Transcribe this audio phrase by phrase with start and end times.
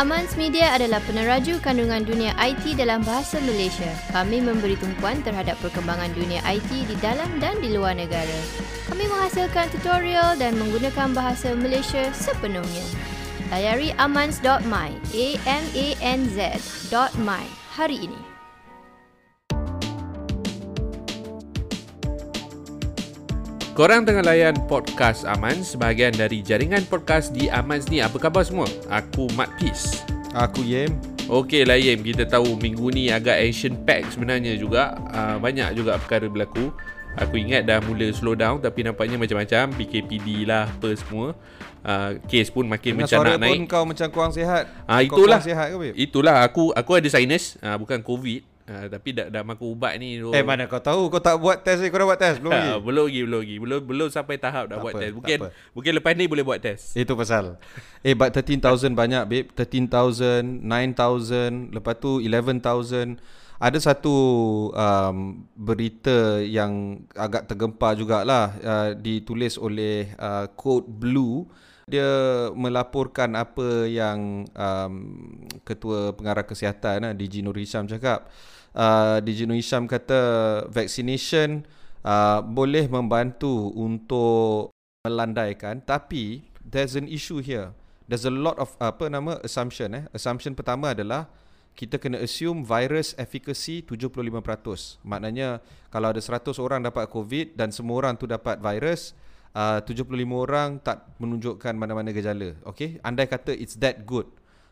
[0.00, 3.92] Amans Media adalah peneraju kandungan dunia IT dalam bahasa Malaysia.
[4.16, 8.38] Kami memberi tumpuan terhadap perkembangan dunia IT di dalam dan di luar negara.
[8.88, 12.80] Kami menghasilkan tutorial dan menggunakan bahasa Malaysia sepenuhnya.
[13.52, 17.44] Layari amans.my, a m a n z.my
[17.76, 18.29] hari ini.
[23.80, 28.04] Korang tengah layan podcast Aman sebahagian dari jaringan podcast di Amans ni.
[28.04, 28.68] Apa khabar semua?
[28.92, 30.04] Aku Mat Peace.
[30.36, 31.00] Aku Yem.
[31.32, 35.00] Okey lah Yem, kita tahu minggu ni agak action pack sebenarnya juga.
[35.08, 36.68] Uh, banyak juga perkara berlaku.
[37.24, 39.72] Aku ingat dah mula slow down tapi nampaknya macam-macam.
[39.72, 41.32] PKPD lah apa semua.
[41.80, 43.48] Uh, kes pun makin Dengan mencanak suara naik.
[43.48, 44.68] pun kau macam kurang sihat.
[44.84, 45.40] Ah Kau itulah.
[45.40, 45.96] kurang sihat ke babe?
[45.96, 48.44] Itulah aku aku ada sinus, uh, bukan covid.
[48.70, 50.22] Uh, tapi dah dah makan ubat ni.
[50.22, 52.54] So, Eh mana kau tahu kau tak buat test ni kau dah buat test belum
[52.54, 52.70] lagi?
[52.70, 53.56] Ah, belum lagi, belum lagi.
[53.58, 55.14] Belum belum sampai tahap dah Tak buat apa, test.
[55.18, 55.38] Mungkin
[55.74, 56.94] mungkin lepas ni boleh buat test.
[56.94, 57.58] Itu pasal.
[58.06, 59.50] Eh but 13,000 banyak babe.
[59.58, 63.18] 13,000, 9,000, lepas tu 11,000.
[63.60, 64.16] Ada satu
[64.72, 71.44] um, berita yang agak tergempar jugalah uh, ditulis oleh uh, Code Blue.
[71.90, 72.06] Dia
[72.54, 74.94] melaporkan apa yang um,
[75.66, 78.30] Ketua Pengarah Kesihatan uh, DG Nur Hisham cakap.
[79.24, 80.20] DG Nur Hisham kata
[80.70, 81.66] vaccination
[82.06, 84.70] uh, boleh membantu untuk
[85.02, 85.82] melandaikan.
[85.82, 87.74] Tapi there's an issue here.
[88.10, 90.04] There's a lot of apa nama assumption eh.
[90.10, 91.30] Assumption pertama adalah
[91.78, 94.26] kita kena assume virus efficacy 75%
[95.06, 99.14] maknanya kalau ada 100 orang dapat covid dan semua orang tu dapat virus
[99.54, 102.58] uh, 75 orang tak menunjukkan mana-mana gejala.
[102.66, 102.98] Okay?
[103.06, 104.26] Andai kata it's that good.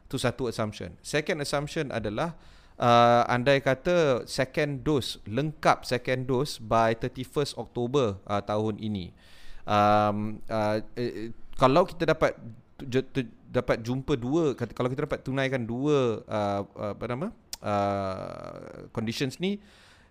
[0.09, 0.97] Tu satu assumption.
[1.05, 2.35] Second assumption adalah
[2.79, 9.13] uh, andai kata second dose lengkap second dose by 31st Oktober uh, tahun ini.
[9.69, 12.39] Um, uh, eh, kalau kita dapat
[13.51, 16.63] dapat jumpa dua kalau kita dapat tunaikan dua uh,
[16.95, 17.29] apa nama
[17.61, 19.59] uh, conditions ni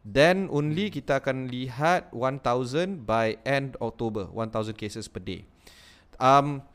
[0.04, 5.48] then only kita akan lihat 1000 by end October 1000 cases per day.
[6.20, 6.66] Um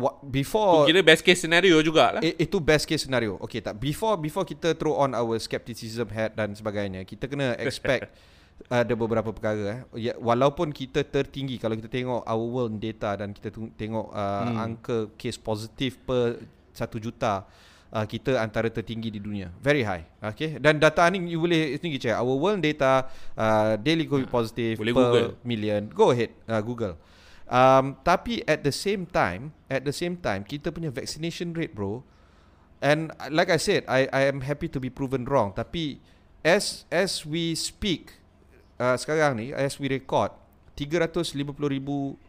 [0.00, 2.24] wa- before Tu kira best case scenario jugalah.
[2.24, 3.36] I, itu best case scenario.
[3.44, 8.08] Okay tak before before kita throw on our skepticism hat dan sebagainya, kita kena expect
[8.68, 10.10] ada beberapa perkara eh.
[10.10, 14.56] Ya, walaupun kita tertinggi kalau kita tengok our world data dan kita tengok uh, hmm.
[14.60, 16.44] angka case positif per
[16.76, 17.48] 1 juta
[17.94, 19.50] uh, kita antara tertinggi di dunia.
[19.60, 20.04] Very high.
[20.20, 20.60] Okay.
[20.60, 22.16] Dan data ni you boleh sendiri check.
[22.16, 25.28] Our world data uh, daily COVID positive Boleh per Google.
[25.42, 25.82] million.
[25.90, 26.94] Go ahead uh, Google.
[27.50, 32.06] Um, tapi at the same time, at the same time, kita punya vaccination rate, bro.
[32.78, 35.52] And like I said, I I am happy to be proven wrong.
[35.52, 35.98] Tapi
[36.46, 38.22] as as we speak,
[38.78, 40.30] uh, sekarang ni, as we record,
[40.78, 41.58] 350,000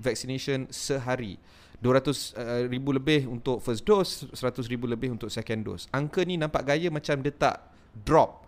[0.02, 1.38] vaccination sehari.
[1.82, 5.90] 200 uh, ribu lebih untuk first dose, 100 ribu lebih untuk second dose.
[5.90, 7.58] Angka ni nampak gaya macam dia tak
[8.06, 8.46] drop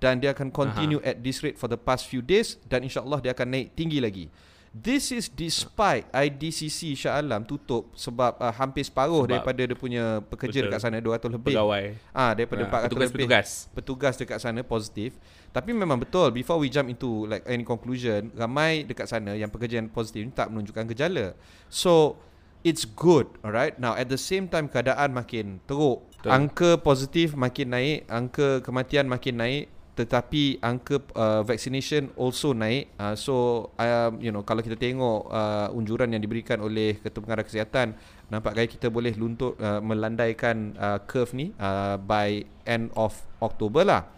[0.00, 1.12] dan dia akan continue Aha.
[1.12, 4.32] at this rate for the past few days dan insyaallah dia akan naik tinggi lagi.
[4.70, 10.22] This is despite IDCC Shah Alam tutup sebab uh, hampir separuh Sebab- daripada dia punya
[10.22, 10.70] pekerja Betul.
[10.70, 11.54] dekat sana 200 lebih.
[11.58, 11.84] Pegawai.
[12.14, 12.94] Ah daripada Ah, 400 lebih
[13.26, 13.48] petugas-petugas.
[13.74, 15.18] petugas dekat sana positif.
[15.50, 19.82] Tapi memang betul before we jump into like any conclusion, ramai dekat sana yang pekerja
[19.82, 21.34] yang positif ni tak menunjukkan gejala.
[21.66, 22.22] So
[22.62, 23.74] it's good, alright.
[23.74, 26.06] Now at the same time keadaan makin teruk.
[26.14, 26.30] Betul.
[26.30, 29.64] Angka positif makin naik, angka kematian makin naik
[30.00, 32.88] tetapi angka uh, vaccination also naik.
[32.96, 33.34] Uh, so
[33.76, 37.92] um, you know kalau kita tengok uh, unjuran yang diberikan oleh Ketua Pengarah Kesihatan
[38.32, 43.12] nampak gaya kita boleh luntur uh, melandaikan uh, curve ni uh, by end of
[43.44, 44.08] October lah.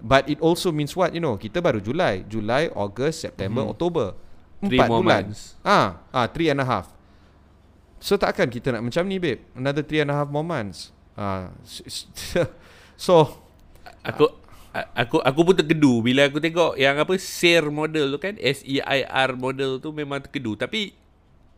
[0.00, 3.72] But it also means what you know kita baru Julai, Julai, August, September, Mhm.
[3.72, 4.06] Oktober.
[4.60, 5.24] Empat bulan.
[5.64, 6.92] Ah, ah, three and a half.
[8.00, 10.88] So takkan kita nak macam ni babe Another three and a half more months
[11.20, 11.52] ah,
[12.96, 13.44] So
[14.00, 14.32] Aku
[14.72, 16.02] aku aku pun terkedu.
[16.02, 19.90] Bila aku tengok yang apa SEIR model tu kan S E I R model tu
[19.90, 20.54] memang terkedu.
[20.54, 20.94] Tapi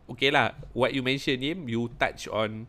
[0.09, 2.65] okay lah what you mention ni you touch on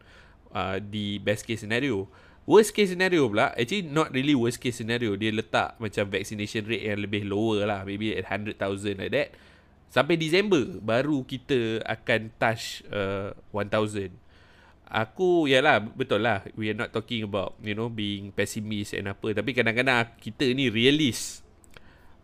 [0.53, 2.07] uh, the best case scenario.
[2.45, 5.17] Worst case scenario pula actually not really worst case scenario.
[5.17, 7.81] Dia letak macam vaccination rate yang lebih lower lah.
[7.89, 9.29] Maybe at 100,000 like that.
[9.89, 14.24] Sampai Disember baru kita akan touch uh, 1000
[14.85, 19.33] Aku yalah betul lah we are not talking about you know being pessimist and apa
[19.33, 21.43] tapi kadang-kadang kita ni realist.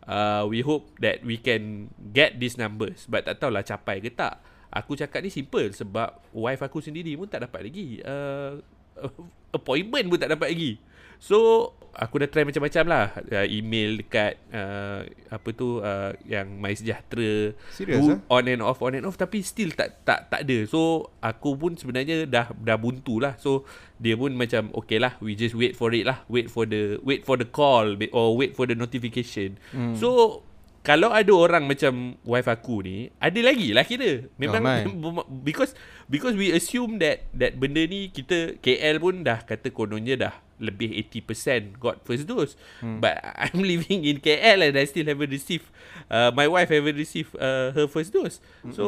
[0.01, 4.41] Uh, we hope that we can get these numbers but tak tahulah capai ke tak.
[4.71, 8.55] Aku cakap ni simple sebab wife aku sendiri pun tak dapat lagi uh,
[9.57, 10.71] appointment pun tak dapat lagi.
[11.21, 13.05] So aku dah try macam-macam lah.
[13.29, 17.53] Uh, email dekat uh, apa tu uh, yang My Sejahtera.
[17.69, 18.41] Serius, Do- ah?
[18.41, 19.21] on and off on and off.
[19.21, 20.57] Tapi still tak tak tak ada.
[20.65, 23.37] So aku pun sebenarnya dah dah buntu lah.
[23.37, 23.67] So
[24.01, 26.25] dia pun macam okay lah we just wait for it lah.
[26.25, 29.61] Wait for the wait for the call or wait for the notification.
[29.69, 29.93] Hmm.
[29.93, 30.41] so
[30.81, 34.25] kalau ada orang macam wife aku ni ada lagi lah kira.
[34.41, 34.89] Memang Ramai.
[35.47, 35.77] because
[36.09, 40.93] because we assume that that benda ni kita KL pun dah kata kononnya dah lebih
[41.25, 43.01] 80% got first dose hmm.
[43.01, 45.65] but I'm living in KL and I still haven't received
[46.07, 48.71] uh, my wife haven't received uh, her first dose hmm.
[48.71, 48.85] so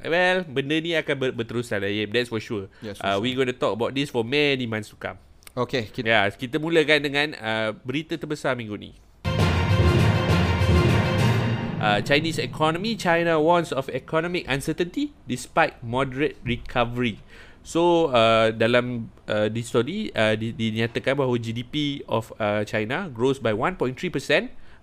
[0.00, 3.26] well benda ni akan ber- berterusan lah yeah, that's for sure Yes, for uh, sure.
[3.26, 5.18] we going to talk about this for many months to come
[5.50, 8.94] Okay, kita, Ya, yeah, kita mulakan dengan uh, berita terbesar minggu ni.
[11.80, 17.18] Uh, Chinese economy, China warns of economic uncertainty despite moderate recovery.
[17.60, 23.36] So uh, dalam uh, di story uh, di, dinyatakan bahawa GDP of uh, China grows
[23.36, 23.96] by 1.3%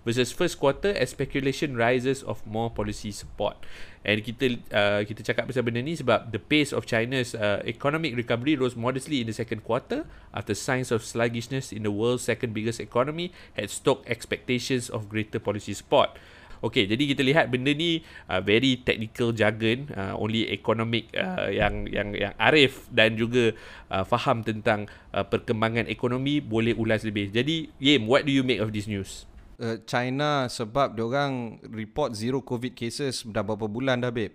[0.06, 3.58] versus first quarter as speculation rises of more policy support.
[4.06, 8.14] And kita uh, kita cakap pasal benda ni sebab the pace of China's uh, economic
[8.14, 12.54] recovery rose modestly in the second quarter after signs of sluggishness in the world's second
[12.54, 16.14] biggest economy had stoked expectations of greater policy support.
[16.58, 21.86] Okay, jadi kita lihat benda ni uh, very technical jargon, uh, only economic uh, yang
[21.86, 23.54] yang yang arif dan juga
[23.92, 27.30] uh, faham tentang uh, perkembangan ekonomi boleh ulas lebih.
[27.30, 29.28] Jadi, Yim, what do you make of this news?
[29.58, 34.34] uh, China sebab dia orang report zero covid cases dah berapa bulan dah babe.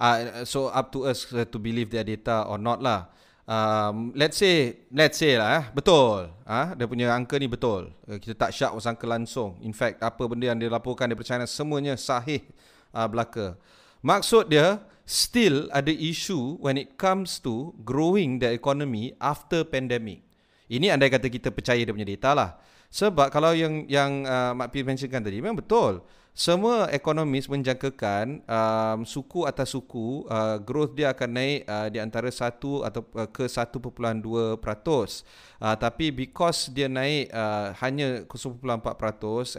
[0.00, 3.12] Uh, so up to us uh, to believe their data or not lah.
[3.42, 6.30] Um, let's say let's say lah eh, betul.
[6.46, 7.90] Ah dia punya angka ni betul.
[8.06, 9.58] Uh, kita tak syak sangka langsung.
[9.66, 12.46] In fact apa benda yang dilaporkan daripada China semuanya sahih
[12.94, 13.58] uh, belaka.
[13.98, 20.22] Maksud dia still ada isu when it comes to growing the economy after pandemic.
[20.70, 22.50] Ini andai kata kita percaya dia punya data lah.
[22.94, 25.98] Sebab kalau yang yang uh, Mak Pir mentionkan tadi memang betul.
[26.32, 32.32] Semua ekonomis menjangkakan um, suku atas suku uh, growth dia akan naik uh, di antara
[32.32, 33.76] 1 atau uh, ke 1.2%.
[34.24, 38.64] Uh, tapi because dia naik uh, hanya 0.4%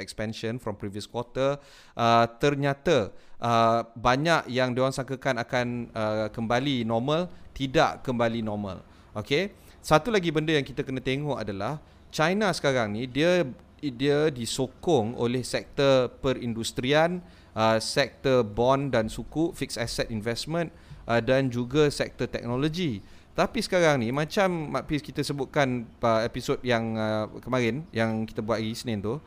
[0.02, 1.62] expansion from previous quarter,
[1.94, 8.82] uh, ternyata uh, banyak yang diorang sangkakan akan uh, kembali normal tidak kembali normal.
[9.14, 9.54] Okay.
[9.78, 11.78] Satu lagi benda yang kita kena tengok adalah
[12.10, 13.46] China sekarang ni dia
[13.90, 17.20] dia disokong oleh sektor perindustrian,
[17.58, 20.70] uh, sektor bond dan suku, fixed asset investment
[21.10, 23.04] uh, dan juga sektor teknologi.
[23.34, 28.46] Tapi sekarang ni macam Mak Pis kita sebutkan uh, episod yang uh, kemarin yang kita
[28.46, 29.18] buat hari Isnin tu,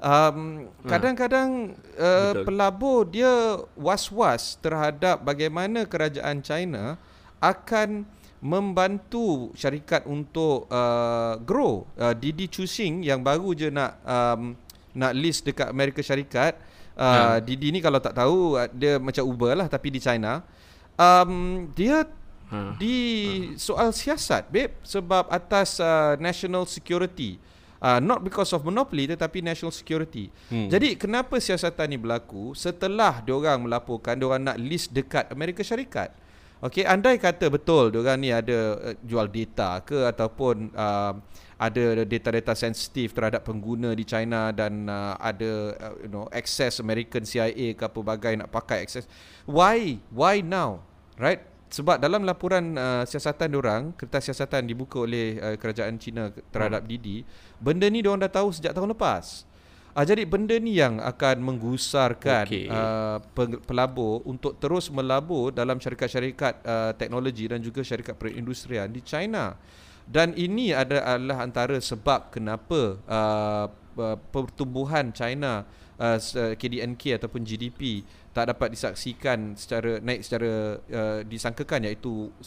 [0.00, 2.44] um, kadang-kadang uh, Betul.
[2.48, 6.96] pelabur dia was-was terhadap bagaimana kerajaan China
[7.36, 8.08] akan
[8.40, 11.84] membantu syarikat untuk uh, grow.
[11.96, 14.56] Uh, Didi Chuxing yang baru je nak um,
[14.96, 16.56] nak list dekat Amerika Syarikat.
[17.00, 20.44] Uh, Didi ni kalau tak tahu uh, dia macam Uber lah tapi di China.
[20.96, 22.04] Um, dia
[22.50, 22.74] Ha.
[22.82, 22.98] di
[23.54, 27.38] soal siasat babe sebab atas uh, national security.
[27.78, 30.34] Uh, not because of monopoly tetapi national security.
[30.50, 30.66] Hmm.
[30.66, 36.10] Jadi kenapa siasatan ni berlaku setelah diorang melaporkan diorang nak list dekat Amerika Syarikat.
[36.60, 41.16] Okey, andai kata betul diorang ni ada uh, jual data ke ataupun uh,
[41.56, 47.24] ada data-data sensitif terhadap pengguna di China dan uh, ada uh, you know access American
[47.24, 49.08] CIA ke apa bagai nak pakai access.
[49.48, 50.04] Why?
[50.12, 50.84] Why now?
[51.16, 51.40] Right?
[51.72, 57.24] Sebab dalam laporan uh, siasatan diorang, kertas siasatan dibuka oleh uh, kerajaan China terhadap Didi,
[57.56, 59.48] benda ni diorang dah tahu sejak tahun lepas.
[59.90, 62.70] Uh, jadi benda ni yang akan menggusarkan Okey.
[62.70, 69.02] uh, pe- pelabur untuk terus melabur dalam syarikat-syarikat uh, teknologi dan juga syarikat perindustrian di
[69.02, 69.58] China.
[70.10, 73.66] Dan ini adalah antara sebab kenapa uh,
[73.98, 75.62] uh, pertumbuhan China
[75.98, 76.18] uh,
[76.54, 82.46] KDNK ataupun GDP tak dapat disaksikan secara naik secara uh, disangkakan iaitu 1%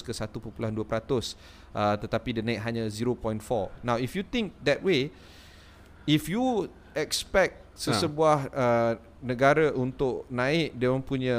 [0.00, 3.36] ke 1.2% uh, tetapi dia naik hanya 0.4.
[3.84, 5.12] Now if you think that way
[6.10, 6.66] if you
[6.98, 11.36] expect sesebuah uh, negara untuk naik dia orang punya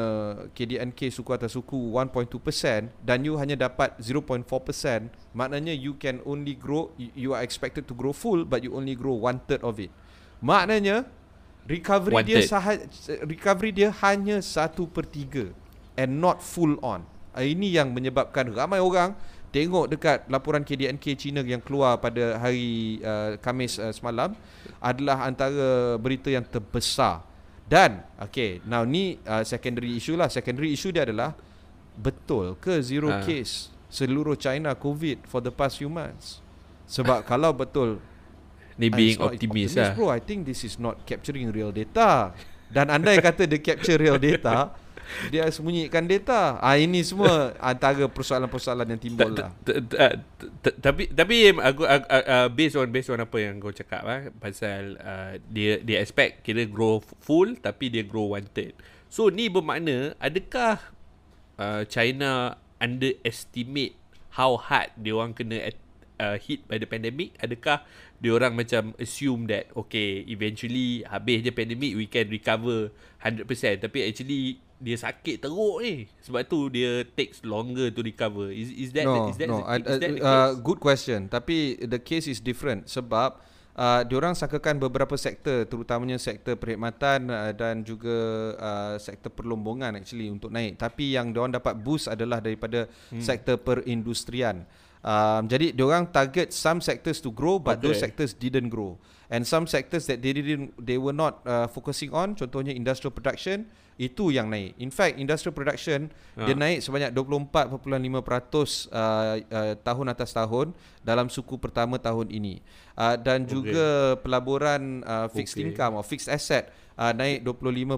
[0.56, 4.46] KDNK suku atas suku 1.2% dan you hanya dapat 0.4%
[5.36, 9.14] maknanya you can only grow you, are expected to grow full but you only grow
[9.18, 9.94] one third of it.
[10.42, 11.06] Maknanya
[11.70, 12.50] recovery One dia third.
[12.50, 12.72] saha,
[13.26, 15.54] recovery dia hanya 1 per 3
[16.02, 17.06] and not full on.
[17.32, 19.14] Ah, ini yang menyebabkan ramai orang
[19.52, 24.32] tengok dekat laporan KDNK China yang keluar pada hari uh, Khamis uh, semalam
[24.80, 27.22] adalah antara berita yang terbesar.
[27.68, 30.28] Dan okay, now ni uh, secondary issue lah.
[30.28, 31.36] Secondary issue dia adalah
[31.96, 33.24] betul ke zero Ah.
[33.24, 36.40] case seluruh China COVID for the past few months?
[36.88, 38.00] Sebab kalau betul
[38.80, 39.92] Ni being optimist optimist lah.
[39.96, 40.08] bro.
[40.10, 42.32] I think this is not capturing real data.
[42.72, 44.72] Dan andai kata dia capture real data,
[45.30, 46.58] dia sembunyikan data.
[46.60, 49.52] Ah ini semua antara persoalan-persoalan yang timbul lah.
[49.64, 54.04] T- tapi tapi Im, aku uh, uh, based on based on apa yang kau cakap
[54.06, 54.98] ah pasal
[55.50, 58.76] dia dia expect kira grow full tapi dia grow one third.
[59.12, 60.80] So ni bermakna adakah
[61.92, 63.94] China underestimate
[64.34, 65.70] how hard dia orang kena
[66.22, 67.34] uh, hit by the pandemic?
[67.42, 67.84] Adakah
[68.22, 72.94] dia orang macam assume that okay eventually habis je pandemic we can recover
[73.26, 73.50] 100%
[73.82, 78.90] tapi actually dia sakit teruk ni sebab tu dia takes longer to recover is is
[78.90, 79.62] that no, is that no.
[79.62, 80.62] the, is Uh, that the uh, case?
[80.66, 81.20] good question.
[81.30, 83.38] Tapi the case is different sebab
[83.78, 88.18] uh, diorang sangkakan beberapa sektor terutamanya sektor perkhidmatan uh, dan juga
[88.58, 90.82] uh, sektor perlombongan actually untuk naik.
[90.82, 93.22] Tapi yang diorang dapat boost adalah daripada hmm.
[93.22, 94.66] sektor perindustrian.
[95.02, 97.90] Um, jadi diorang target some sectors to grow but Betul.
[97.90, 99.02] those sectors didn't grow.
[99.32, 103.66] And some sectors that they didn't they were not uh, focusing on contohnya industrial production
[103.98, 104.78] itu yang naik.
[104.78, 106.46] In fact industrial production Ha.
[106.46, 108.22] dia naik sebanyak 24.5% uh,
[108.92, 112.62] uh, tahun atas tahun dalam suku pertama tahun ini.
[112.94, 113.52] Uh, dan Okey.
[113.52, 113.88] juga
[114.22, 115.74] pelaburan uh, fixed Okey.
[115.74, 117.98] income or fixed asset uh, naik 25.6%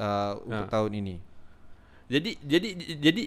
[0.00, 0.72] uh, untuk Ha.
[0.72, 1.16] tahun ini.
[2.10, 2.68] Jadi jadi
[2.98, 3.22] jadi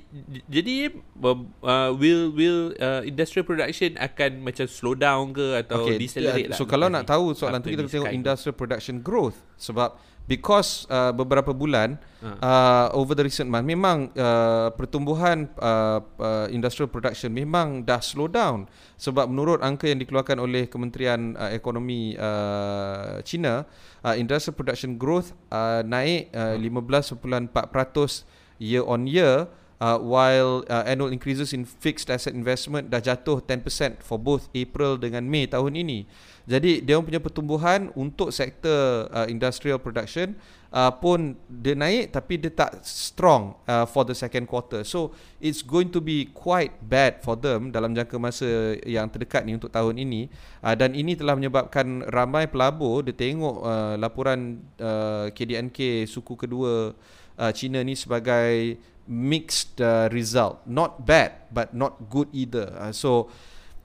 [0.51, 0.75] jadi
[1.24, 6.51] uh, will will uh, industrial production akan macam slow down ke atau okay, decelerate uh,
[6.53, 6.58] lah.
[6.60, 11.53] So kalau nak tahu soalan tu kita tengok industrial production growth sebab because uh, beberapa
[11.53, 12.41] bulan Ha.
[12.41, 18.25] uh, over the recent month memang uh, pertumbuhan uh, uh, industrial production memang dah slow
[18.25, 18.65] down
[18.98, 23.70] sebab menurut angka yang dikeluarkan oleh Kementerian uh, Ekonomi uh, China
[24.01, 28.25] uh, industrial production growth uh, naik uh, 15.4%
[28.57, 34.01] year on year uh, while uh, annual increases in fixed asset investment dah jatuh 10%
[34.03, 36.07] for both April dengan Mei tahun ini.
[36.45, 40.38] Jadi dia punya pertumbuhan untuk sektor uh, industrial production
[40.69, 44.85] uh, pun dia naik tapi dia tak strong uh, for the second quarter.
[44.85, 45.09] So
[45.41, 49.74] it's going to be quite bad for them dalam jangka masa yang terdekat ni untuk
[49.74, 50.29] tahun ini
[50.62, 56.93] uh, dan ini telah menyebabkan ramai pelabur dia tengok uh, laporan uh, KDNK suku kedua
[57.37, 60.63] uh, China ni sebagai mixed uh, result.
[60.65, 62.73] Not bad but not good either.
[62.75, 63.31] Uh, so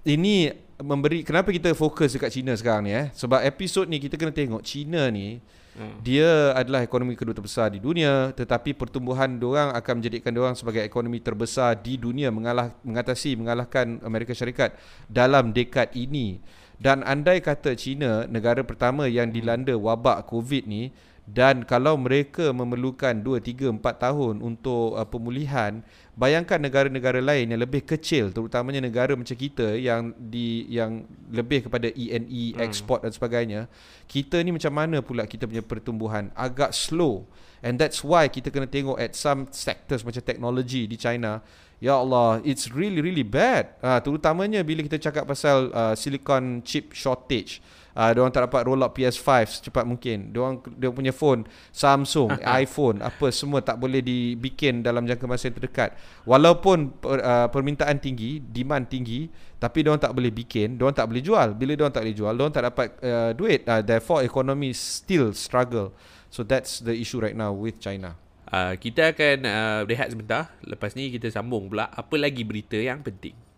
[0.03, 3.07] ini memberi kenapa kita fokus dekat China sekarang ni eh?
[3.13, 5.39] Sebab episod ni kita kena tengok China ni
[5.71, 6.03] Hmm.
[6.03, 11.23] dia adalah ekonomi kedua terbesar di dunia tetapi pertumbuhan diorang akan menjadikan diorang sebagai ekonomi
[11.23, 14.75] terbesar di dunia mengalah mengatasi mengalahkan Amerika Syarikat
[15.07, 16.43] dalam dekad ini.
[16.81, 20.91] Dan andai kata China negara pertama yang dilanda wabak COVID ni
[21.31, 25.79] dan kalau mereka memerlukan 2 3 4 tahun untuk uh, pemulihan
[26.19, 31.87] bayangkan negara-negara lain yang lebih kecil terutamanya negara macam kita yang di yang lebih kepada
[31.95, 32.67] E&E Hmm.
[32.67, 33.71] export dan sebagainya
[34.11, 37.31] kita ni macam mana pula kita punya pertumbuhan agak slow
[37.63, 41.39] and that's why kita kena tengok at some sectors macam teknologi di China
[41.81, 43.73] Ya Allah, it's really really bad.
[43.81, 47.65] Uh, terutamanya bila kita cakap pasal uh, silicon chip shortage.
[47.95, 49.31] Uh, dia orang tak dapat roll out PS5
[49.61, 50.31] secepat mungkin.
[50.31, 55.51] Dia orang dia punya phone Samsung, iPhone, apa semua tak boleh dibikin dalam jangka masa
[55.51, 55.95] yang terdekat.
[56.27, 59.27] Walaupun uh, permintaan tinggi, demand tinggi,
[59.59, 61.49] tapi dia orang tak boleh bikin, dia orang tak boleh jual.
[61.55, 63.61] Bila dia orang tak boleh jual, dia orang tak dapat uh, duit.
[63.67, 65.91] Uh, therefore economy still struggle.
[66.31, 68.15] So that's the issue right now with China.
[68.51, 70.51] Uh, kita akan uh, rehat sebentar.
[70.67, 73.50] Lepas ni kita sambung pula apa lagi berita yang penting.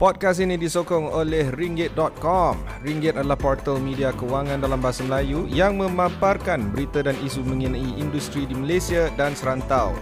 [0.00, 2.56] Podcast ini disokong oleh Ringgit.com.
[2.80, 8.48] Ringgit adalah portal media kewangan dalam bahasa Melayu yang memaparkan berita dan isu mengenai industri
[8.48, 9.92] di Malaysia dan serantau.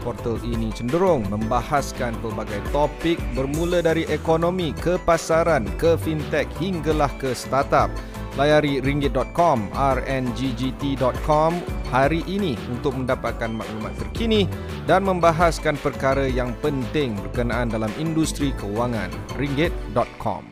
[0.00, 7.36] Portal ini cenderung membahaskan pelbagai topik bermula dari ekonomi ke pasaran ke fintech hinggalah ke
[7.36, 7.92] startup.
[8.32, 11.52] Layari ringgit.com, rnggt.com
[11.92, 14.48] hari ini untuk mendapatkan maklumat terkini
[14.88, 19.12] dan membahaskan perkara yang penting berkenaan dalam industri kewangan.
[19.36, 20.48] ringgit.com.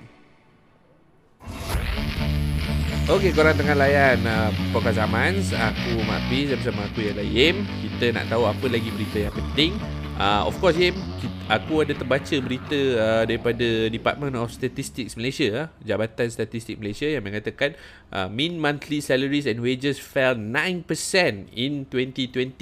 [3.08, 8.14] Okey, korang tengah layan uh, Podcast Amans Aku Mak dan bersama aku ialah Yim Kita
[8.14, 9.75] nak tahu apa lagi berita yang penting
[10.14, 15.66] uh, Of course Yim kita, Aku ada terbaca berita uh, daripada Department of Statistics Malaysia
[15.66, 17.75] uh, Jabatan Statistik Malaysia yang mengatakan
[18.14, 20.87] uh, Mean monthly salaries and wages fell 9%
[21.50, 22.54] in 2020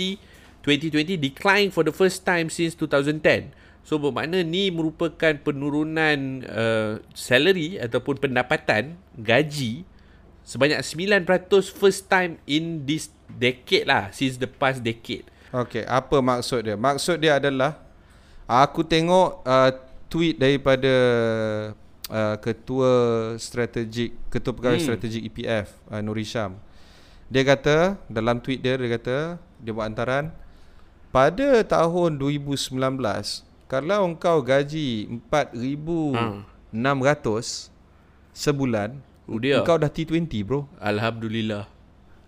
[0.64, 3.52] 2020 declined for the first time since 2010
[3.84, 9.84] So bermakna ni merupakan penurunan uh, salary ataupun pendapatan gaji
[10.48, 11.28] sebanyak 9%
[11.76, 15.28] first time in this decade lah since the past decade.
[15.52, 16.76] Okey, apa maksud dia?
[16.76, 17.87] Maksud dia adalah
[18.48, 19.70] aku tengok uh,
[20.08, 20.94] tweet daripada
[22.08, 22.92] uh, ketua
[23.36, 24.86] strategik ketua pegawai hmm.
[24.88, 26.56] strategik EPF uh, Nur Hisham.
[27.28, 30.32] Dia kata dalam tweet dia dia kata dia buat hantaran
[31.12, 32.72] pada tahun 2019
[33.68, 37.44] kalau engkau gaji 4600 hmm.
[38.32, 38.96] sebulan
[39.28, 40.64] Oh, engkau dah T20 bro.
[40.80, 41.68] Alhamdulillah.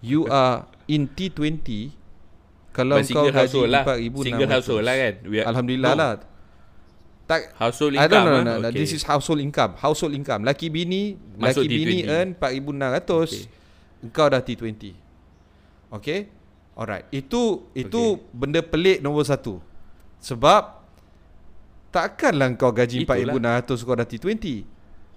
[0.05, 1.97] You are in T20
[2.71, 3.83] kalau But single gaji household lah.
[3.85, 4.27] 4600.
[4.27, 5.15] Single household lah kan?
[5.27, 6.01] We are- Alhamdulillah No.
[6.01, 6.11] lah.
[7.27, 8.11] Tak Household I income.
[8.11, 8.43] don't know, ah?
[8.43, 8.79] no, no, Okay.
[8.79, 9.79] This is household income.
[9.79, 10.43] Household income.
[10.43, 12.11] Laki bini, Masuk laki bini T20.
[12.11, 13.23] earn 4600.
[13.31, 13.43] Okay.
[14.03, 14.83] Engkau dah T20.
[15.95, 16.21] Okay?
[16.75, 17.07] Alright.
[17.11, 18.35] Itu itu Okay.
[18.35, 19.63] benda pelik nombor satu.
[20.19, 20.83] Sebab
[21.91, 23.35] takkanlah kau gaji Itulah.
[23.39, 24.67] 4600 kau dah T20.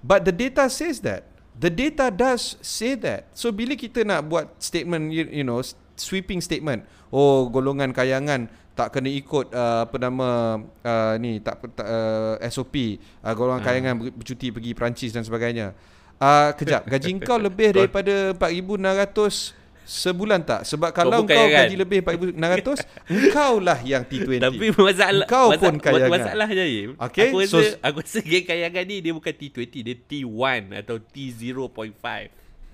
[0.01, 1.25] But the data says that.
[1.53, 3.29] The data does say that.
[3.33, 5.61] So bila kita nak buat statement you, you know
[5.95, 12.41] sweeping statement, oh golongan kayangan tak kena ikut uh, apa nama uh, ni tak, uh,
[12.43, 12.73] SOP
[13.21, 13.65] uh, golongan Ah.
[13.67, 15.77] kayangan ber- bercuti pergi Perancis dan sebagainya.
[16.17, 20.61] Uh, kejap, gaji kau lebih daripada 4600 sebulan tak?
[20.63, 21.67] Sebab kalau kau kayangan.
[21.67, 24.39] gaji lebih 4600, engkau lah yang T20.
[24.47, 26.09] Tapi masalah Kau masa, pun kayangan.
[26.09, 29.95] Masalahnya Im, Okay, Aku so- rasa aku rasa geng kayangan ni dia bukan T20, dia
[29.99, 32.05] T1 atau T0.5.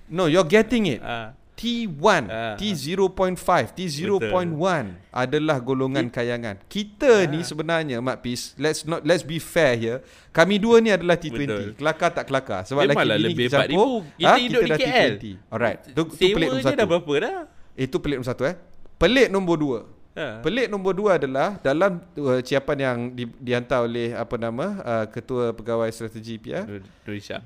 [0.09, 1.01] No, you're getting it.
[1.01, 1.33] Ah.
[1.59, 2.55] T1, Ah.
[2.55, 6.55] T0.5, T0.1 adalah golongan kayangan.
[6.71, 9.99] Kita ni sebenarnya Mak Pis, let's not let's be fair here.
[10.31, 11.35] Kami dua ni adalah T20.
[11.35, 11.67] Betul.
[11.75, 13.87] Kelakar tak kelakar sebab Memanglah lagi bini lebih kita campur.
[14.07, 14.15] 4,000.
[14.15, 15.11] Kita ah, hidup di KL.
[15.19, 15.35] T20.
[15.51, 15.79] Alright.
[15.91, 16.91] Tu, tu pelik nombor je dah satu.
[16.95, 17.35] berapa dah?
[17.75, 18.55] Itu pelik nombor satu eh.
[18.95, 19.79] Pelik nombor dua.
[20.15, 20.27] Ha.
[20.39, 25.51] Pelik nombor dua adalah dalam uh, ciapan yang di, dihantar oleh apa nama uh, ketua
[25.51, 27.43] pegawai strategi PIA Nur Nur Hisham.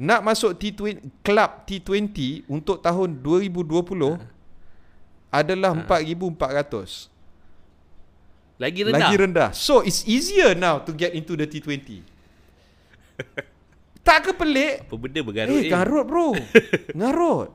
[0.00, 4.16] Nak masuk T20 club T20 untuk tahun 2020
[5.28, 7.12] adalah 4400
[8.56, 8.96] Lagi rendah.
[8.96, 9.50] lagi rendah.
[9.52, 12.00] so it's easier now to get into the T20
[14.06, 14.88] tak ke pelik?
[14.88, 16.32] Apa benda bergarut eh garut bro.
[16.98, 17.52] Ngarut.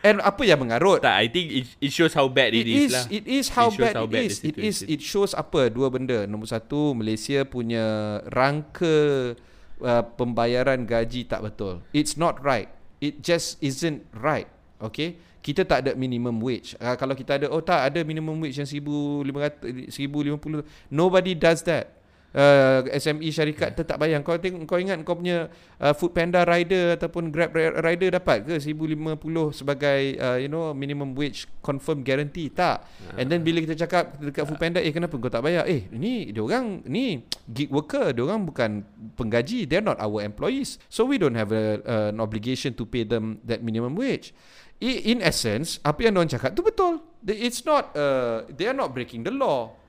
[0.00, 1.02] And apa yang mengarut?
[1.04, 3.04] Tak, I think it, it shows how bad it, It is, is lah.
[3.10, 4.40] it is how It bad how it bad is.
[4.40, 5.68] the It is it shows apa?
[5.68, 6.24] Dua benda.
[6.24, 7.84] Nombor satu Malaysia punya
[8.30, 9.34] rangka
[9.82, 11.82] uh, pembayaran gaji tak betul.
[11.90, 12.70] It's not right.
[12.98, 14.46] It just isn't right.
[14.78, 15.18] Okay?
[15.38, 16.74] Kita tak ada minimum wage.
[16.78, 21.97] Uh, kalau kita ada oh tak ada minimum wage yang 1500 1050 nobody does that.
[22.28, 24.20] Uh, SME syarikat tetap bayar.
[24.20, 25.48] Kau tengok kau ingat kau punya
[25.80, 29.16] uh, food panda rider ataupun grab ri- rider dapat ke 1050
[29.56, 32.52] sebagai uh, you know minimum wage confirm guarantee?
[32.52, 32.84] Tak.
[33.16, 35.64] And then bila kita cakap dekat food panda eh kenapa kau tak bayar?
[35.64, 38.12] Eh ni dia orang ni gig worker.
[38.12, 38.84] Dia orang bukan
[39.16, 39.64] penggaji.
[39.64, 40.76] They're not our employees.
[40.92, 44.36] So we don't have a, uh, an obligation to pay them that minimum wage.
[44.84, 47.00] In essence apa yang dia cakap tu betul.
[47.24, 49.87] It's not uh, they are not breaking the law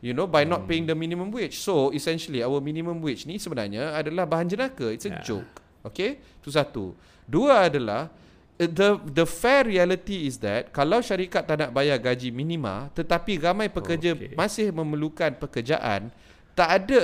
[0.00, 1.60] You know by not paying the minimum wage.
[1.60, 4.88] So essentially our minimum wage ni sebenarnya adalah bahan jenaka.
[4.88, 5.24] It's a Yeah.
[5.24, 5.60] joke.
[5.84, 6.20] Okay?
[6.40, 6.96] Itu satu.
[7.28, 8.08] Dua adalah
[8.56, 13.36] uh, the the fair reality is that kalau syarikat tak nak bayar gaji minima tetapi
[13.36, 14.32] ramai pekerja Okay.
[14.32, 16.08] masih memerlukan pekerjaan,
[16.56, 17.00] tak ada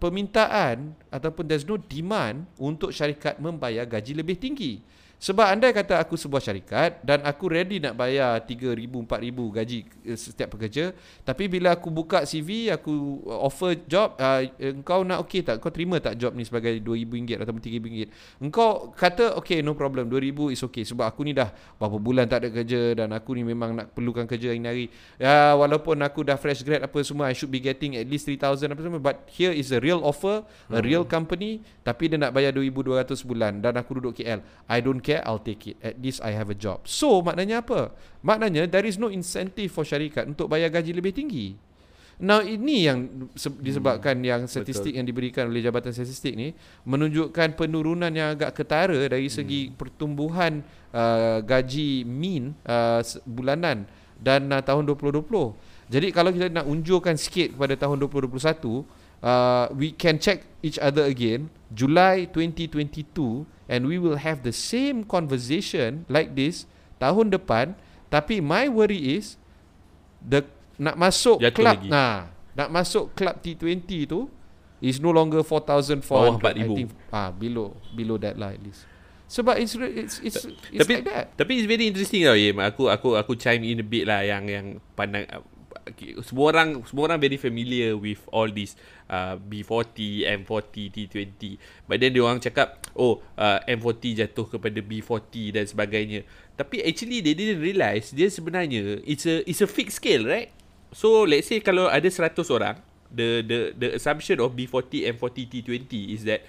[0.00, 4.80] permintaan ataupun there's no demand untuk syarikat membayar gaji lebih tinggi.
[5.18, 10.14] Sebab andai kata aku sebuah syarikat dan aku ready nak bayar 3000 4000 gaji eh,
[10.14, 10.94] setiap pekerja,
[11.26, 15.58] tapi bila aku buka CV, aku offer job, uh, engkau nak okey tak?
[15.58, 18.06] Kau terima tak job ni sebagai RM2000 ataupun RM3000?
[18.38, 21.50] Engkau kata okey no problem, 2000 is okay sebab aku ni dah
[21.82, 24.86] berapa bulan tak ada kerja dan aku ni memang nak perlukan kerja hari-hari.
[25.18, 28.70] Ya walaupun aku dah fresh grad apa semua I should be getting at least 3000
[28.70, 32.54] apa semua but here is a real offer, a real company tapi dia nak bayar
[32.54, 34.46] 2200 sebulan dan aku duduk KL.
[34.70, 35.80] I don't care, I'll take it.
[35.80, 36.84] At least I have a job.
[36.84, 37.96] So maknanya apa?
[38.20, 41.56] Maknanya there is no incentive for syarikat untuk bayar gaji lebih tinggi.
[42.18, 46.50] Now ini yang se- disebabkan yang statistik yang diberikan oleh Jabatan Statistik ni
[46.82, 53.86] menunjukkan penurunan yang agak ketara dari segi pertumbuhan uh, gaji min uh, bulanan
[54.18, 55.22] dan uh, tahun 2020.
[55.88, 58.82] Jadi kalau kita nak unjurkan sikit kepada tahun 2021,
[59.22, 65.04] uh, we can check each other again July 2022 and we will have the same
[65.04, 66.64] conversation like this
[66.98, 67.76] tahun depan
[68.08, 69.36] tapi my worry is
[70.24, 70.42] the
[70.80, 71.88] nak masuk Jatuh club lagi.
[71.92, 74.26] nah nak masuk club T20 tu
[74.82, 76.74] is no longer 4400 Bawah I 4,000.
[76.74, 78.86] think ah below below that lah at least
[79.28, 80.40] sebab it's it's it's,
[80.72, 82.56] it's tapi like that tapi it's very interesting tau Yim.
[82.64, 85.28] Aku aku aku chime in a bit lah yang yang pandang
[85.84, 88.72] okay, semua orang semua orang very familiar with all this
[89.08, 91.40] uh, B40, M40, T20.
[91.88, 96.22] But then dia orang cakap oh uh, M40 jatuh kepada B40 dan sebagainya.
[96.54, 100.52] Tapi actually they didn't realise dia sebenarnya it's a it's a fixed scale, right?
[100.92, 102.80] So let's say kalau ada 100 orang,
[103.12, 106.44] the the the assumption of B40, M40, T20 is that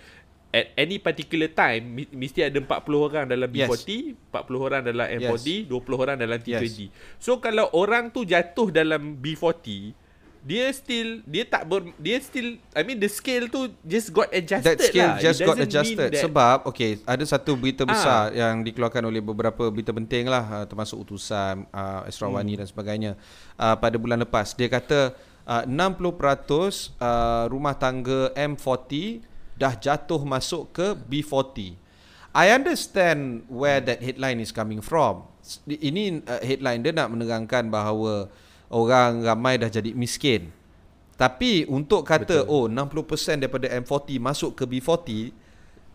[0.50, 3.70] at any particular time mesti ada 40 orang dalam Yes.
[3.70, 3.90] B40,
[4.34, 6.90] 40 orang dalam M40, 20 orang dalam T20.
[6.90, 6.92] Yes.
[7.22, 9.94] So kalau orang tu jatuh dalam B40,
[10.40, 14.72] dia still dia tak ber, dia still I mean the scale tu just got adjusted
[14.72, 15.20] That scale lah.
[15.20, 17.90] Just got adjusted sebab okay ada satu berita Ah.
[17.90, 22.60] besar yang dikeluarkan oleh beberapa berita penting lah uh, termasuk utusan uh, Esrawani Hmm.
[22.64, 23.12] dan sebagainya
[23.56, 25.12] uh, pada bulan lepas dia kata
[25.44, 26.08] uh, 60%
[26.98, 29.22] uh, rumah tangga M40
[29.56, 31.76] dah jatuh masuk ke B40
[32.32, 35.28] I understand where that headline is coming from
[35.66, 38.30] ini uh, headline dia nak menerangkan bahawa
[38.70, 40.50] orang ramai dah jadi miskin
[41.14, 42.48] tapi untuk kata Betul.
[42.48, 43.04] oh 60%
[43.38, 45.36] daripada M40 masuk ke B40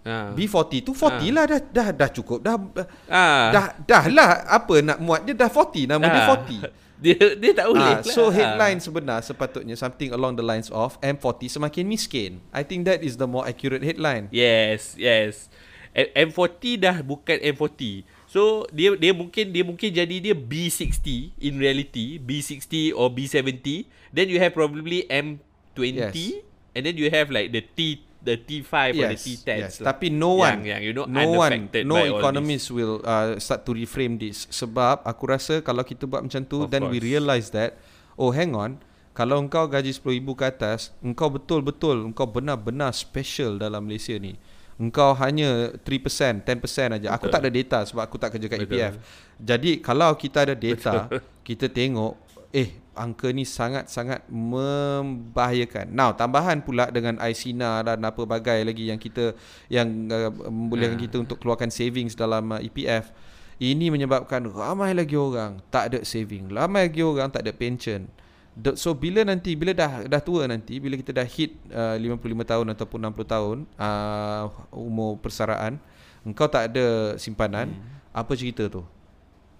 [0.04, 0.36] Ha.
[0.36, 2.60] B40 tu 40 lah dah dah dah cukup dah
[3.08, 3.48] Ah.
[3.48, 6.36] dah dah lah apa nak muat dia dah 40 nama dia Ah.
[6.44, 6.60] 40
[7.00, 8.12] dia dia tak boleh Ah, lah.
[8.12, 12.44] so headline sebenar sepatutnya something along the lines of M40 semakin miskin.
[12.52, 14.28] I think that is the more accurate headline.
[14.28, 15.48] Yes, yes.
[15.96, 18.04] M- M40 dah bukan M40.
[18.34, 23.86] So dia dia mungkin dia mungkin jadi dia B60 in reality, B60 or B70.
[24.10, 26.42] Then you have probably M20 Yes.
[26.74, 29.72] and then you have like the T the T5 or the T10 yes.
[29.78, 33.38] Tapi no one, yang, yang you know no one, no by all economist will uh,
[33.38, 34.50] start to reframe this.
[34.50, 37.06] Sebab aku rasa kalau kita buat macam tu, Of then we course.
[37.06, 37.78] realise that,
[38.18, 38.82] oh hang on,
[39.14, 44.34] kalau engkau gaji RM10,000 ke atas, engkau betul-betul, engkau benar-benar special dalam Malaysia ni.
[44.74, 47.08] Engkau hanya 3%, 10% aja.
[47.14, 47.32] Aku Betul.
[47.32, 48.74] tak ada data sebab aku tak kerja kat Betul.
[48.74, 48.94] EPF.
[49.38, 51.06] Jadi kalau kita ada data,
[51.46, 52.18] kita tengok
[52.54, 55.90] eh angka ni sangat-sangat membahayakan.
[55.90, 59.34] Now, tambahan pula dengan ICINA dan apa bagai lagi yang kita
[59.66, 63.10] yang uh, membolehkan kita untuk keluarkan savings dalam uh, EPF.
[63.58, 68.10] Ini menyebabkan ramai lagi orang tak ada saving, ramai lagi orang tak ada pension.
[68.78, 72.66] So bila nanti bila dah dah tua nanti bila kita dah hit uh, 55 tahun
[72.70, 75.82] ataupun 60 tahun uh, umur persaraan
[76.22, 78.14] engkau tak ada simpanan hmm.
[78.14, 78.86] apa cerita tu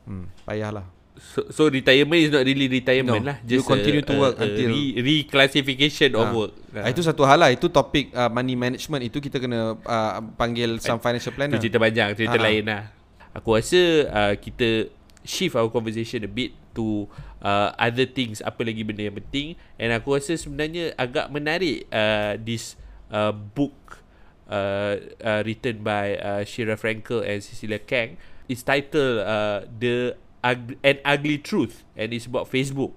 [0.06, 3.38] hmm payahlah So, so retirement is not really retirement No, lah.
[3.46, 6.34] you Just continue to work a until- re, reclassification of Ah.
[6.34, 6.52] work.
[6.74, 6.90] Ah.
[6.90, 10.98] Itu satu hal lah Itu topik uh, money management Itu kita kena uh, panggil some
[10.98, 12.42] financial Itu planner cerita panjang, cerita ah.
[12.42, 12.82] lain lah.
[13.30, 13.78] Aku rasa
[14.10, 14.90] uh, kita
[15.22, 17.06] shift our conversation a bit to
[17.44, 19.60] uh, other things, apa lagi benda yang penting.
[19.76, 22.80] And aku rasa sebenarnya agak menarik uh, this
[23.12, 24.00] uh, book
[24.48, 28.16] uh, uh, written by uh, Shira Frankel and Cecilia Kang.
[28.48, 32.96] It's titled uh, The Ug- An Ugly Truth and it's about Facebook.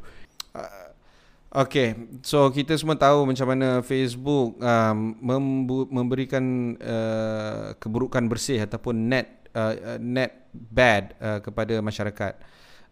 [1.48, 1.96] Okay
[2.28, 9.48] So kita semua tahu Macam mana Facebook um, membu- Memberikan uh, Keburukan bersih Ataupun net
[9.56, 12.36] uh, uh, Net bad uh, Kepada masyarakat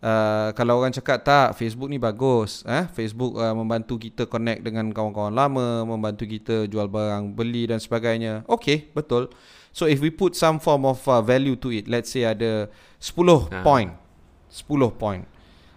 [0.06, 2.86] Uh, kalau orang cakap tak Facebook ni bagus eh?
[2.94, 8.46] Facebook uh, membantu kita connect dengan kawan-kawan lama membantu kita jual barang beli dan sebagainya.
[8.46, 9.34] Okay betul.
[9.74, 12.70] So if we put some form of uh, value to it let's say ada
[13.02, 13.66] 10 Ah.
[13.66, 13.98] point
[14.54, 15.26] 10 point.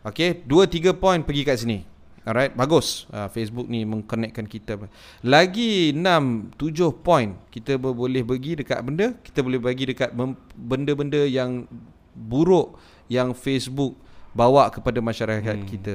[0.04, 1.88] Okay 2-3 point pergi kat sini.
[2.28, 3.08] Alright Bagus.
[3.08, 4.76] Uh, Facebook ni mengconnectkan kita.
[5.24, 6.52] Lagi 6-7
[6.92, 11.64] point Kita boleh bagi dekat benda Kita boleh bagi dekat mem- benda-benda yang
[12.12, 12.76] buruk
[13.08, 13.96] Yang Facebook
[14.36, 15.68] bawa kepada masyarakat hmm.
[15.68, 15.94] kita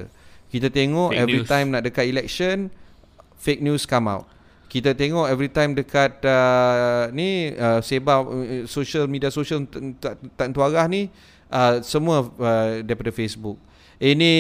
[0.54, 1.50] Kita tengok Fake every news.
[1.50, 2.70] time nak dekat election
[3.42, 4.30] Fake news come out
[4.74, 10.50] kita tengok every time dekat uh, ni uh, sebar uh, social media social tak tak
[10.50, 11.14] tentu arah ni
[11.54, 13.62] uh, semua uh, daripada Facebook.
[14.02, 14.34] Ini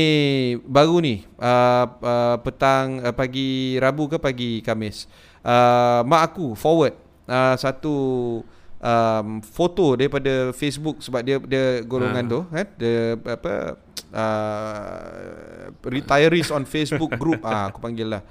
[0.66, 5.06] baru ni uh, uh, petang uh, pagi Rabu ke pagi Kamis.
[5.46, 6.98] Uh, mak aku forward
[7.30, 7.94] uh, satu
[8.84, 12.30] um, foto daripada Facebook sebab dia dia golongan Ah.
[12.30, 13.54] tu kan dia apa
[14.12, 18.24] uh, retirees on Facebook group ah aku panggil lah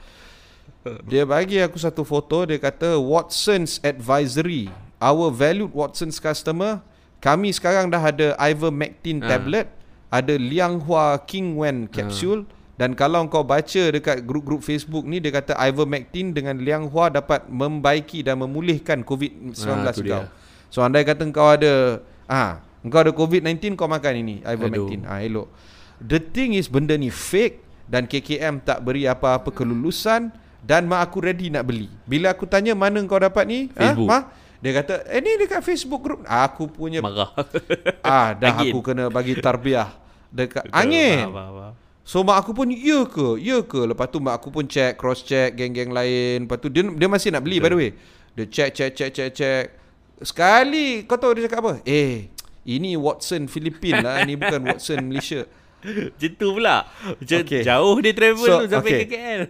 [1.06, 4.66] dia bagi aku satu foto Dia kata Watson's Advisory
[4.98, 6.82] Our valued Watson's customer
[7.22, 9.38] Kami sekarang dah ada Ivermectin Ah.
[9.38, 9.70] tablet
[10.10, 15.30] Ada Liang Hua King Wen capsule Dan kalau kau baca dekat grup-grup Facebook ni Dia
[15.30, 20.26] kata Ivermectin dengan Liang Hua Dapat membaiki dan memulihkan COVID-19 Ah, tu kau dia.
[20.72, 25.52] So andai kata kau ada ah, Kau ada COVID-19 kau makan ini Ivermectin ah, Elok
[26.00, 30.32] The thing is benda ni fake Dan KKM tak beri apa-apa kelulusan
[30.62, 31.90] dan mak aku ready nak beli.
[32.06, 33.66] Bila aku tanya mana kau dapat ni?
[33.74, 34.08] Facebook.
[34.08, 34.18] Ha?
[34.22, 34.30] Ma?
[34.62, 37.35] Dia kata, "Eh ni dekat Facebook group." Aku punya Marah.
[38.06, 38.70] ah dah Angin.
[38.70, 39.90] aku kena bagi tarbiyah
[40.30, 41.18] dekat Betul, angin.
[41.26, 41.74] faham, faham, faham.
[42.06, 43.42] So mak aku pun ya ke?
[43.42, 43.90] Ya ke?
[43.90, 46.46] Lepas tu mak aku pun check, cross check geng-geng lain.
[46.46, 47.90] Lepas tu dia dia masih nak beli by the way.
[48.38, 49.82] Dia check check check check check.
[50.22, 51.72] Sekali kau tahu dia cakap apa?
[51.85, 52.30] Eh,
[52.62, 55.46] ini Watson Filipin lah, ni bukan Watson Malaysia.
[55.82, 56.87] Macam tu pula.
[57.18, 57.62] Macam Okay.
[57.66, 59.02] jauh dia travel So, tu sampai okay.
[59.02, 59.42] ke KL.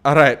[0.00, 0.40] Alright.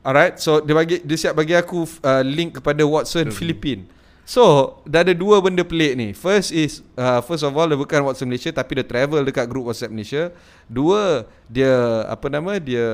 [0.00, 3.36] Alright, so dia bagi dia siap bagi aku uh, link kepada Watson mm.
[3.36, 3.82] Philippine.
[4.30, 6.14] So, dah ada dua benda pelik ni.
[6.14, 9.66] First is uh, first of all dia bukan Watson Malaysia tapi dia travel dekat group
[9.66, 10.30] WhatsApp Malaysia.
[10.70, 12.62] Dua, dia apa nama?
[12.62, 12.86] Dia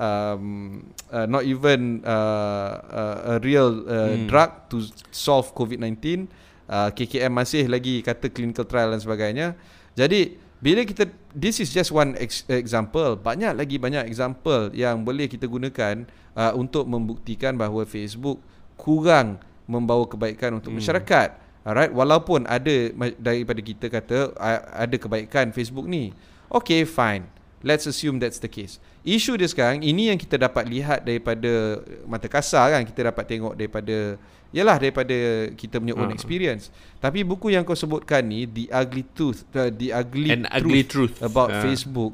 [0.00, 0.80] um,
[1.12, 4.26] uh, not even uh, uh, a real uh, hmm.
[4.28, 6.28] drug to solve COVID-19.
[6.68, 9.56] Uh, KKM masih lagi kata clinical trial dan sebagainya.
[9.96, 15.30] Jadi, bila kita this is just one ex- example, banyak lagi banyak example yang boleh
[15.30, 16.04] kita gunakan
[16.36, 18.42] uh, untuk membuktikan bahawa Facebook
[18.76, 20.80] kurang membawa kebaikan untuk hmm.
[20.82, 21.28] masyarakat.
[21.68, 22.88] Alright, walaupun ada
[23.20, 24.32] daripada kita kata
[24.72, 26.16] ada kebaikan Facebook ni.
[26.48, 27.28] Okay, fine.
[27.60, 28.80] Let's assume that's the case.
[29.08, 33.56] Isu dia sekarang ini yang kita dapat lihat daripada mata kasar kan kita dapat tengok
[33.56, 34.20] daripada
[34.52, 36.16] yalah daripada kita punya own uh.
[36.16, 36.68] experience.
[37.00, 40.82] Tapi buku yang kau sebutkan ni The Ugly Truth, uh, The Ugly, An truth, ugly
[40.84, 41.64] truth about uh.
[41.64, 42.12] Facebook.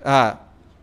[0.00, 0.32] Ah, uh,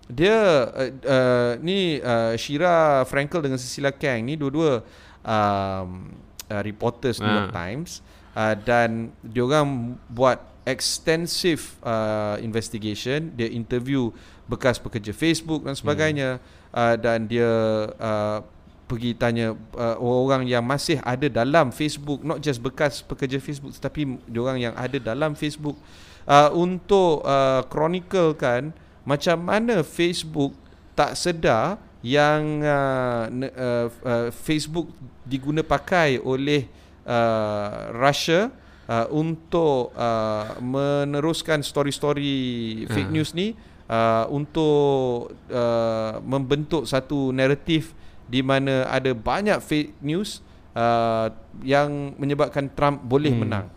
[0.07, 0.37] dia
[0.71, 4.81] uh, uh, ni uh, Shira Frankel dengan Cecilia Kang ni dua-dua
[5.21, 6.15] um,
[6.47, 7.55] uh, reporters New York uh.
[7.55, 7.99] Times
[8.33, 13.31] uh, dan diorang buat extensive uh, investigation.
[13.39, 14.11] Dia interview
[14.51, 16.43] bekas pekerja Facebook dan sebagainya.
[16.43, 16.75] Hmm.
[16.75, 17.51] uh, dan dia
[17.95, 18.43] uh,
[18.87, 22.19] pergi tanya uh, orang yang masih ada dalam Facebook.
[22.27, 25.79] Not just bekas pekerja Facebook tetapi diorang yang ada dalam Facebook.
[26.27, 28.75] Uh, untuk uh, chronicle kan
[29.07, 30.51] macam mana Facebook
[30.91, 34.91] tak sedar yang uh, uh, uh, Facebook
[35.23, 36.67] diguna pakai oleh
[37.07, 38.51] uh, Russia
[38.87, 43.15] uh, untuk uh, meneruskan story-story fake uh.
[43.15, 43.53] news ni
[43.91, 47.91] uh, untuk uh, membentuk satu naratif
[48.27, 50.43] di mana ada banyak fake news
[50.75, 51.31] uh,
[51.63, 53.41] yang menyebabkan Trump boleh hmm.
[53.47, 53.67] menang.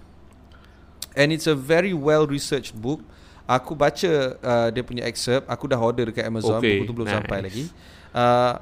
[1.14, 3.02] And it's a very well researched book.
[3.50, 6.78] Aku baca uh, dia punya excerpt, aku dah order dekat Amazon, okay.
[6.78, 7.16] buku tu belum nice.
[7.18, 7.64] sampai lagi.
[8.14, 8.54] Uh,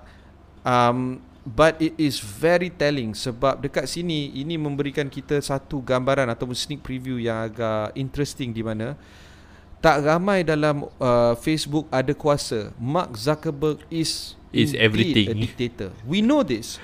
[0.65, 6.53] um, But it is very telling sebab dekat sini ini memberikan kita satu gambaran ataupun
[6.53, 8.93] sneak preview yang agak interesting di mana
[9.81, 12.75] tak ramai dalam uh, Facebook ada kuasa.
[12.77, 15.89] Mark Zuckerberg is is everything a dictator.
[16.05, 16.77] We know this.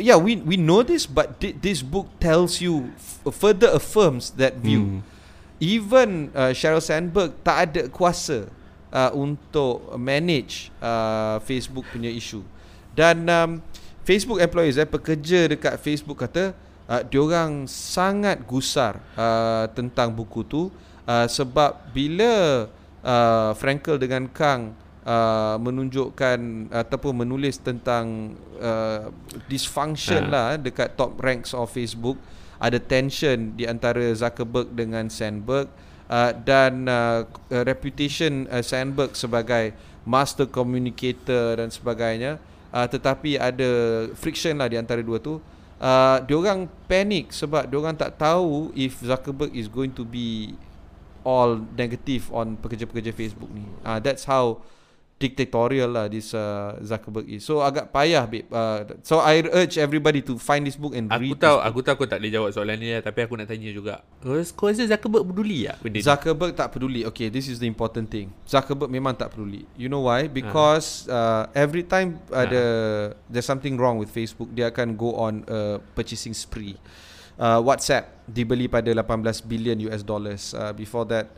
[0.00, 2.96] Yeah, we we know this but this book tells you
[3.28, 4.80] further affirms that view.
[4.80, 5.00] Hmm.
[5.60, 8.48] Even uh, Sheryl Sandberg tak ada kuasa
[8.88, 12.40] uh, untuk manage uh, Facebook punya isu.
[12.96, 13.60] Dan um,
[14.04, 16.56] Facebook employees eh pekerja dekat Facebook kata
[16.88, 20.62] uh, diorang sangat gusar uh, tentang buku tu
[21.04, 22.66] uh, sebab bila
[23.04, 24.72] uh, Frankel dengan Kang
[25.04, 29.12] uh, menunjukkan ataupun menulis tentang uh,
[29.46, 30.32] dysfunction uh.
[30.32, 32.16] lah dekat top ranks of Facebook
[32.60, 35.68] ada tension di antara Zuckerberg dengan Sandberg
[36.12, 37.24] uh, dan uh,
[37.64, 39.72] reputation uh, Sandberg sebagai
[40.04, 42.40] master communicator dan sebagainya
[42.74, 43.70] uh, tetapi ada
[44.16, 45.38] friction lah di antara dua tu.
[45.80, 50.52] Uh, diorang panic sebab diorang tak tahu if Zuckerberg is going to be
[51.24, 53.64] all negative on pekerja-pekerja Facebook ni.
[53.84, 54.60] Uh, that's how
[55.20, 57.44] dictatorial lah this uh, Zuckerberg is.
[57.44, 58.48] So agak payah babe.
[58.48, 61.36] Uh, so I urge everybody to find this book and aku read.
[61.36, 63.68] Aku tahu aku tahu aku tak boleh jawab soalan ni lah, tapi aku nak tanya
[63.68, 64.00] juga.
[64.24, 67.04] Kau rasa Zuckerberg peduli tak benda Zuckerberg tak peduli.
[67.04, 68.32] Okay, this is the important thing.
[68.48, 69.68] Zuckerberg memang tak peduli.
[69.76, 70.24] You know why?
[70.24, 75.44] Because uh, every time ada uh, there's something wrong with Facebook, dia akan go on
[75.44, 76.80] a purchasing spree.
[77.36, 80.56] Uh, WhatsApp dibeli pada 18 billion US dollars.
[80.56, 81.28] Uh, before that,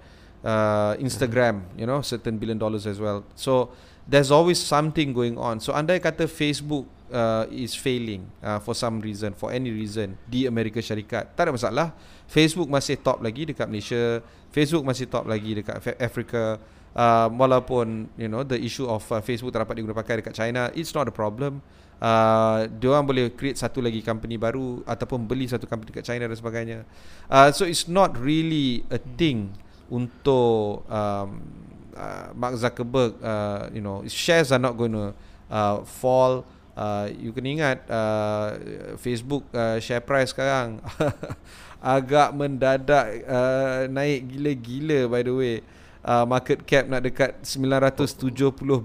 [0.45, 3.25] uh, Instagram, you know, certain billion dollars as well.
[3.35, 3.71] So
[4.07, 5.63] there's always something going on.
[5.63, 10.47] So andai kata Facebook uh, is failing uh, for some reason, for any reason di
[10.47, 11.87] Amerika Syarikat, tak ada masalah.
[12.27, 14.25] Facebook masih top lagi dekat Malaysia.
[14.51, 16.59] Facebook masih top lagi dekat Afrika.
[16.93, 20.69] Uh, walaupun you know the issue of uh, Facebook tak dapat digunakan pakai dekat China,
[20.77, 21.65] it's not a problem.
[22.03, 26.27] Uh, dia orang boleh create satu lagi company baru ataupun beli satu company dekat China
[26.27, 26.79] dan sebagainya.
[27.31, 29.55] Uh, so it's not really a thing
[29.93, 31.29] untuk um,
[31.93, 35.13] uh, Mark Zuckerberg uh, you know shares are not going to
[35.53, 36.49] uh, fall.
[36.73, 38.57] Uh, you can ingat uh,
[38.97, 40.81] Facebook uh, share price sekarang
[41.97, 45.57] agak mendadak uh, naik gila-gila by the way.
[46.03, 48.35] Uh, market cap nak dekat 970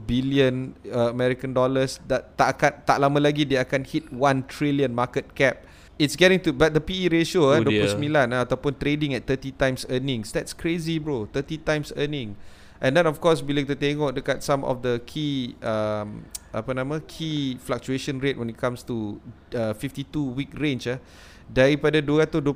[0.05, 1.97] billion uh, American dollars.
[2.05, 5.65] Tak akan tak lama lagi dia akan hit 1 trillion market cap
[5.97, 9.51] it's getting to but the PE ratio oh, eh, 29 eh, ataupun trading at 30
[9.57, 10.29] times earnings.
[10.31, 11.25] That's crazy bro.
[11.33, 12.37] 30 times earning.
[12.77, 16.21] And then of course bila kita tengok dekat some of the key um,
[16.53, 19.17] apa nama key fluctuation rate when it comes to
[19.57, 21.01] uh, 52 week range eh,
[21.49, 22.53] daripada 226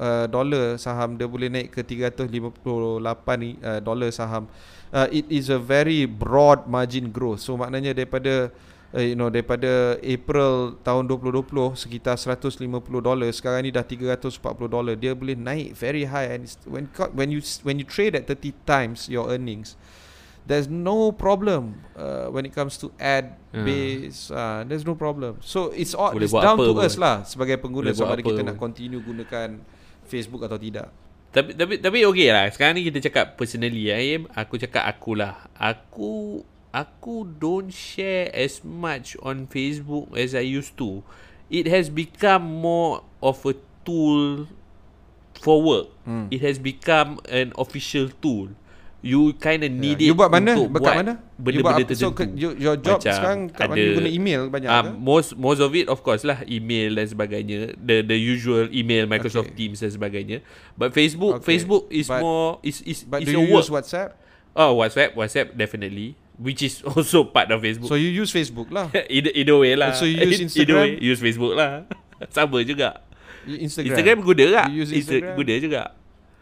[0.00, 4.48] uh, dolar saham dia boleh naik ke 358 uh, dolar saham.
[4.94, 7.44] Uh, it is a very broad margin growth.
[7.44, 8.48] So maknanya daripada
[8.94, 12.62] uh, you know daripada April tahun 2020 sekitar 150
[13.00, 17.28] dolar sekarang ni dah 340 dolar dia boleh naik very high and it's- when when
[17.28, 19.74] you when you trade at 30 times your earnings
[20.44, 25.72] there's no problem uh, when it comes to ad base uh, there's no problem so
[25.72, 26.84] it's all Boleh it's down to pun.
[26.84, 28.48] us lah sebagai pengguna Boleh sama ada kita pun.
[28.52, 29.58] nak continue gunakan
[30.04, 30.92] Facebook atau tidak
[31.34, 32.46] Tapi tapi tapi okey lah.
[32.46, 34.30] Sekarang ni kita cakap personally Im.
[34.30, 35.50] Aku cakap akulah.
[35.58, 41.06] Aku aku don't share as much on Facebook as I used to.
[41.46, 43.54] It has become more of a
[43.86, 44.50] tool
[45.38, 45.86] for work.
[46.02, 46.26] Hmm.
[46.34, 48.50] It has become an official tool.
[49.04, 50.08] You kind of need Yeah.
[50.08, 50.56] it You buat mana?
[50.56, 51.12] untuk buat mana?
[51.20, 51.82] You Benda-benda buat apa?
[51.84, 52.08] tertentu.
[52.16, 53.76] So, you- your job sekarang kat mana?
[53.76, 54.90] You guna email banyak um, ke?
[54.96, 59.52] most most of it of course lah email dan sebagainya the the usual email Microsoft
[59.52, 59.68] Okay.
[59.68, 60.40] Teams dan sebagainya
[60.72, 61.52] but Facebook Okay.
[61.52, 64.16] Facebook is But- more is is But is do you work use WhatsApp?
[64.56, 68.90] oh WhatsApp WhatsApp definitely which is also part of Facebook So you use Facebook lah.
[69.16, 71.06] either either way lah So you use either way Instagram?
[71.06, 71.86] use Facebook lah
[72.28, 73.04] sama juga
[73.44, 74.18] Instagram, Instagram.
[74.20, 75.34] guna tak You use Insta- Instagram?
[75.36, 75.82] guna juga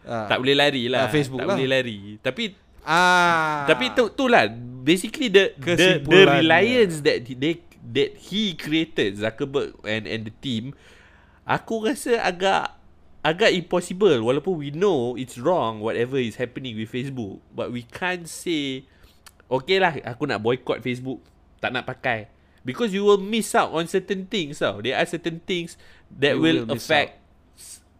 [0.03, 0.27] Ah.
[0.27, 1.55] tak boleh lari lah Ah, Facebook tak lah.
[1.55, 3.63] boleh lari tapi Ah.
[3.63, 4.51] Tapi tu tu lah
[4.83, 10.35] basically the the, the reliance that he- they that he created Zuckerberg and and the
[10.37, 10.75] team
[11.41, 12.75] aku rasa agak
[13.21, 18.27] agak impossible walaupun we know it's wrong whatever is happening with Facebook but we can't
[18.27, 18.83] say
[19.53, 21.21] okay lah aku nak boycott Facebook
[21.61, 22.25] tak nak pakai
[22.65, 25.77] because you will miss out on certain things tau there are certain things
[26.09, 27.21] that You will, will affect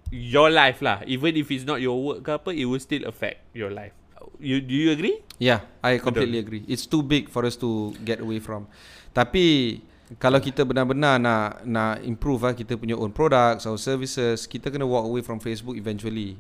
[0.10, 3.46] your life lah even if it's not your work ke apa it will still affect
[3.54, 3.94] your life
[4.42, 6.64] you do you agree Yeah, I completely agree.
[6.72, 8.72] It's too big for us to get away from.
[9.12, 9.82] Tapi
[10.22, 14.88] kalau kita benar-benar nak nak improve lah kita punya own products or services, kita kena
[14.88, 16.40] walk away from Facebook eventually.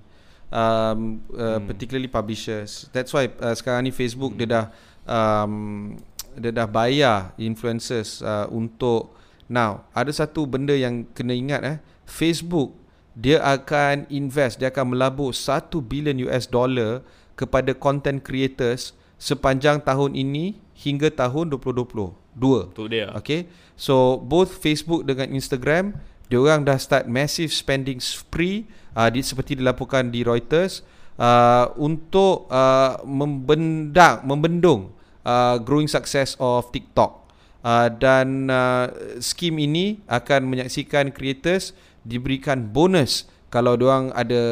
[0.54, 1.65] Um, uh, hmm.
[1.65, 2.86] particularly publishers.
[2.93, 4.39] That's why uh, sekarang ni Facebook hmm.
[4.39, 4.65] dia dah
[5.05, 5.93] um,
[6.33, 9.13] dia dah bayar influencers uh, untuk
[9.45, 9.85] now.
[9.93, 11.77] Ada satu benda yang kena ingat eh.
[12.03, 12.75] Facebook
[13.13, 17.05] dia akan invest dia akan melabur 1 bilion US dollar
[17.37, 21.93] kepada content creators sepanjang tahun ini hingga tahun 2020
[22.33, 23.13] dua tu dia.
[23.13, 23.45] Okay?
[23.77, 25.93] So both Facebook dengan Instagram
[26.33, 28.65] Diorang dah start massive spending spree
[28.97, 30.81] uh, di, Seperti dilaporkan di Reuters
[31.19, 34.93] uh, Untuk uh, membendang, membendung
[35.26, 37.26] uh, Growing success of TikTok.
[37.63, 38.91] Uh, Dan uh,
[39.23, 41.71] skim ini akan menyaksikan creators
[42.04, 44.43] Diberikan bonus Kalau diorang ada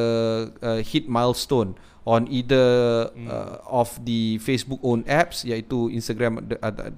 [0.62, 6.42] uh, hit milestone on either uh, of the Facebook own apps iaitu Instagram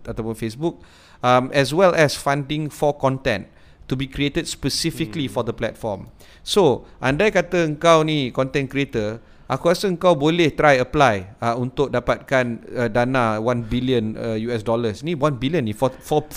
[0.07, 0.79] ataupun Facebook
[1.19, 3.51] um, as well as funding for content
[3.87, 6.07] to be created specifically for the platform.
[6.43, 11.89] So, andai kata engkau ni content creator, aku rasa engkau boleh try apply uh, untuk
[11.89, 15.01] dapatkan uh, dana 1 billion uh, US dollars.
[15.01, 16.31] Ni 1 billion ni 4 4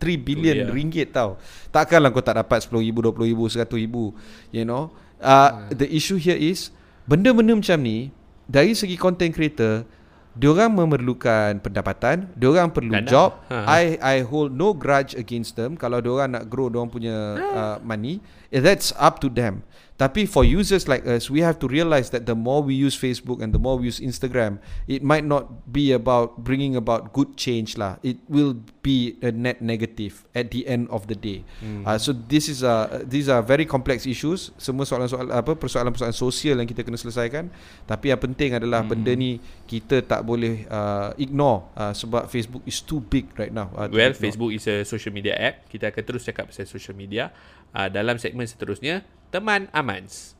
[0.00, 0.68] 4.3 billion dia.
[0.68, 1.40] ringgit tau.
[1.70, 4.92] Takkanlah kau tak dapat 10,000, 20,000, 100,000, you know.
[5.18, 6.68] Uh, the issue here is
[7.08, 8.12] benda-benda macam ni
[8.44, 9.88] dari segi content creator
[10.34, 13.06] diorang memerlukan pendapatan, diorang perlu Dana.
[13.06, 13.38] job.
[13.48, 13.64] Ha.
[13.70, 18.18] I I hold no grudge against them kalau diorang nak grow diorang punya uh, money.
[18.50, 19.62] eh, That's up to them.
[19.94, 23.38] Tapi for users like us, we have to realize that the more we use Facebook
[23.38, 24.58] and the more we use Instagram,
[24.90, 28.02] it might not be about bringing about good change lah.
[28.02, 31.46] It will be a net negative at the end of the day.
[31.62, 31.86] Hmm.
[31.86, 34.50] Uh, so this is a these are very complex issues.
[34.58, 37.46] Semua soalan-soalan apa persoalan-persoalan sosial yang kita kena selesaikan.
[37.86, 38.90] Tapi yang penting adalah hmm.
[38.90, 39.38] benda ni
[39.70, 43.70] kita tak boleh uh, ignore uh, sebab Facebook is too big right now.
[43.78, 44.10] Uh, Well.
[44.10, 45.70] Facebook is a social media app.
[45.70, 47.30] Kita akan terus cakap pasal social media.
[47.74, 49.02] Uh, dalam segmen seterusnya,
[49.34, 50.38] teman Amans.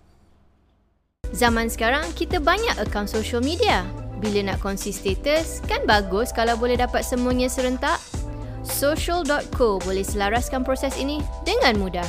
[1.35, 3.83] Zaman sekarang kita banyak akaun social media.
[4.23, 7.99] Bila nak kongsi status, kan bagus kalau boleh dapat semuanya serentak.
[8.63, 12.07] Social.co boleh selaraskan proses ini dengan mudah.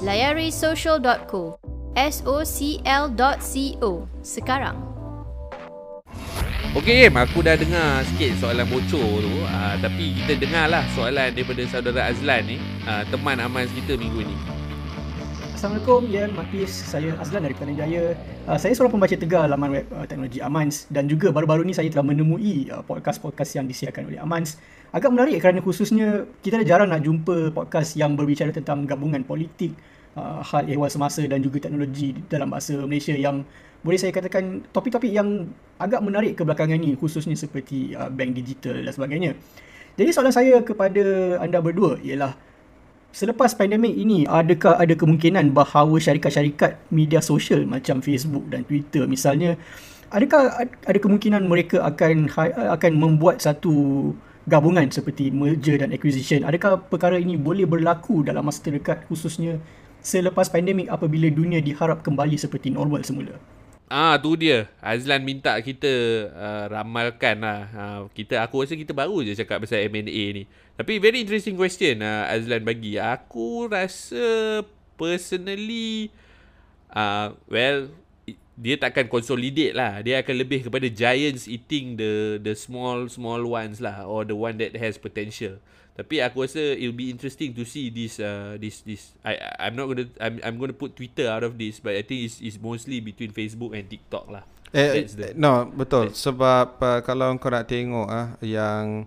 [0.00, 1.60] Layari social.co.
[1.92, 3.90] S-O-C-L.co
[4.24, 4.76] sekarang.
[6.72, 9.34] Okey, Im, aku dah dengar sikit soalan bocor tu.
[9.44, 12.56] Uh, tapi kita dengar lah soalan daripada saudara Azlan ni.
[12.88, 14.61] Uh, teman Amans kita minggu ni.
[15.62, 16.74] Assalamualaikum, ya Matis.
[16.74, 18.18] Saya Azlan dari Kelana Jaya.
[18.50, 21.86] Uh, saya seorang pembaca tegar laman web uh, teknologi Amans dan juga baru-baru ni saya
[21.86, 24.58] telah menemui uh, podcast-podcast yang disiarkan oleh Amans.
[24.90, 29.70] Agak menarik kerana khususnya kita dah jarang nak jumpa podcast yang berbicara tentang gabungan politik,
[30.18, 33.46] uh, hal ehwal semasa dan juga teknologi dalam bahasa Malaysia yang
[33.86, 35.46] boleh saya katakan topik-topik yang
[35.78, 39.38] agak menarik kebelakangan ni khususnya seperti uh, bank digital dan sebagainya.
[39.94, 42.34] Jadi soalan saya kepada anda berdua ialah
[43.12, 49.60] Selepas pandemik ini, adakah ada kemungkinan bahawa syarikat-syarikat media sosial macam Facebook dan Twitter misalnya,
[50.08, 52.32] adakah ad- ada kemungkinan mereka akan
[52.72, 54.16] akan membuat satu
[54.48, 56.42] gabungan seperti merger dan acquisition.
[56.42, 59.60] Adakah perkara ini boleh berlaku dalam masa terdekat khususnya
[60.00, 63.36] selepas pandemik apabila dunia diharap kembali seperti normal semula?
[63.92, 64.72] Ah tu dia.
[64.80, 65.92] Azlan minta kita
[66.32, 67.60] uh, ramalkan lah.
[67.76, 70.48] Uh, kita aku rasa kita baru je cakap pasal M&A ni.
[70.80, 72.96] Tapi very interesting question uh, Azlan bagi.
[72.96, 74.64] Aku rasa
[74.96, 76.08] personally
[76.88, 77.92] uh, well
[78.56, 80.00] dia takkan consolidate lah.
[80.00, 84.56] Dia akan lebih kepada giants eating the the small small ones lah or the one
[84.56, 85.60] that has potential.
[85.92, 89.92] Tapi aku rasa it'll be interesting to see this uh, this this I I'm not
[89.92, 93.04] gonna I'm I'm gonna put Twitter out of this but I think it's it's mostly
[93.04, 94.44] between Facebook and TikTok lah.
[94.72, 96.16] Eh, the, no, betul.
[96.16, 99.04] Sebab uh, kalau kau nak tengok ah uh, yang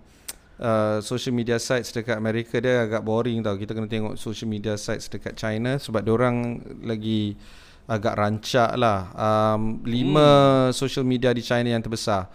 [0.61, 3.57] uh, social media sites dekat Amerika dia agak boring tau.
[3.57, 7.33] Kita kena tengok social media sites dekat China sebab orang lagi
[7.89, 9.09] agak rancak lah.
[9.17, 10.77] Um, lima hmm.
[10.77, 12.29] social media di China yang terbesar.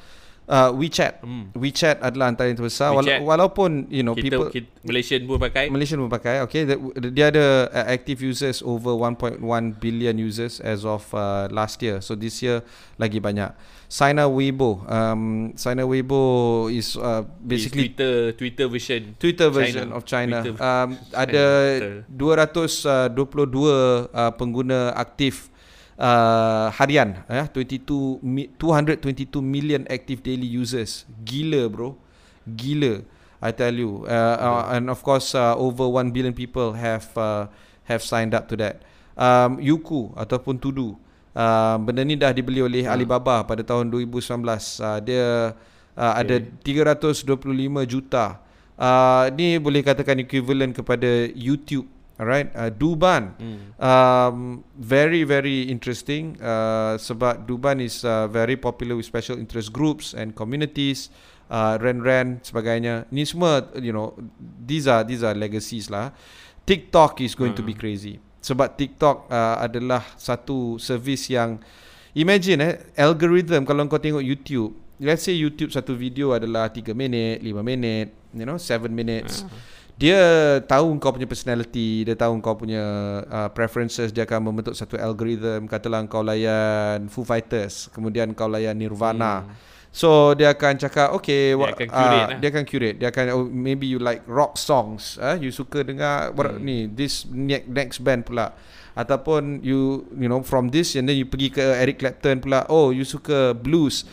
[0.50, 1.22] Uh, WeChat.
[1.22, 1.54] Hmm.
[1.54, 2.90] WeChat adalah antara yang terbesar.
[2.90, 3.22] WeChat.
[3.22, 4.46] Walaupun, you know, kita, people...
[4.50, 5.70] Kita, Malaysian pun pakai.
[5.70, 6.42] Malaysian pun pakai.
[6.42, 6.66] Okay.
[7.14, 9.38] Dia ada uh, active users over 1.1
[9.78, 12.02] billion users as of uh, last year.
[12.02, 12.66] So, this year
[12.98, 13.54] lagi banyak.
[13.86, 14.82] Sina Weibo.
[14.90, 19.02] Um, Sina Weibo is uh, basically is Twitter Twitter version.
[19.22, 19.98] Twitter version China.
[19.98, 20.38] of China.
[20.58, 21.46] Um, ada
[22.10, 25.50] 222 uh, pengguna aktif
[26.00, 27.20] uh, harian.
[27.28, 28.24] Ya, 22
[28.56, 31.04] 222 million active daily users.
[31.22, 32.00] Gila bro,
[32.48, 33.04] gila.
[33.40, 34.04] I tell you.
[34.04, 37.48] Uh, uh, and of course, uh, over 1 billion people have uh,
[37.88, 38.84] have signed up to that.
[39.16, 40.96] Um, Yuku ataupun Tudu.
[41.30, 42.92] Uh, benda ni dah dibeli oleh hmm.
[42.92, 44.44] Alibaba pada tahun 2019.
[44.80, 45.56] Uh, dia
[45.96, 46.20] uh, okay.
[46.20, 47.32] ada 325
[47.88, 48.40] juta.
[48.80, 51.88] Uh, ni boleh katakan equivalent kepada YouTube.
[52.20, 53.80] Alright, uh, Duban, hmm.
[53.80, 56.36] um, very very interesting.
[56.36, 61.08] Uh, sebab Duban is uh, very popular with special interest groups and communities,
[61.48, 63.08] uh, ren-ren sebagainya.
[63.08, 64.12] Ni semua, you know,
[64.60, 66.12] these are these are legacies lah.
[66.68, 67.60] TikTok is going hmm.
[67.60, 67.80] to be hmm.
[67.80, 71.60] crazy sebab TikTok uh, adalah satu servis yang
[72.16, 77.44] imagine eh algorithm kalau kau tengok YouTube let's say YouTube satu video adalah 3 minit
[77.44, 79.52] 5 minit you know 7 minutes uh.
[80.00, 80.20] Dia
[80.64, 82.80] tahu kau punya personality dia tahu kau punya
[83.28, 88.74] uh, preferences dia akan membentuk satu algorithm katalah kau layan Foo Fighters kemudian kau layan
[88.80, 89.68] Nirvana hmm.
[89.90, 92.38] So dia akan cakap okay dia akan curate, uh, lah.
[92.38, 96.30] dia akan curate dia akan oh, maybe you like rock songs uh, you suka dengar
[96.30, 96.62] hmm.
[96.62, 97.26] ni this
[97.66, 98.54] next band pula
[98.94, 102.94] ataupun you you know from this and then you pergi ke Eric Clapton pula oh
[102.94, 104.06] you suka blues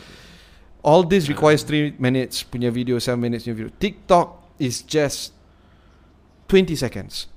[0.82, 5.37] all this requires 3 minutes punya video 7 minutes punya video TikTok is just
[6.48, 7.28] 20 seconds.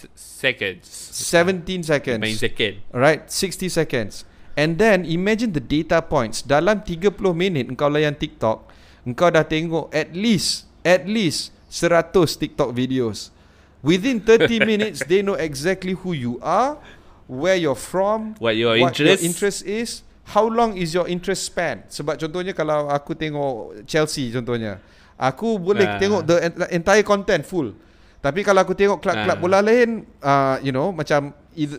[0.00, 0.86] S- seconds.
[0.86, 2.20] 17 seconds.
[2.22, 2.80] Main second.
[2.94, 4.24] Right 60 seconds.
[4.56, 6.42] And then imagine the data points.
[6.42, 8.66] Dalam 30 minit engkau layan TikTok
[9.06, 13.28] Engkau dah tengok at least At least 100 TikTok videos.
[13.84, 16.80] Within 30 minutes They know exactly who you are
[17.30, 19.88] Where you're from What your what interest your interest is
[20.30, 21.82] How long is your interest span.
[21.90, 24.78] Sebab contohnya kalau aku tengok Chelsea contohnya
[25.20, 25.98] Aku boleh uh.
[26.00, 26.36] tengok the
[26.72, 27.76] entire content full
[28.20, 29.40] Tapi kalau aku tengok klub-klub uh.
[29.40, 31.32] bola lain uh, You know macam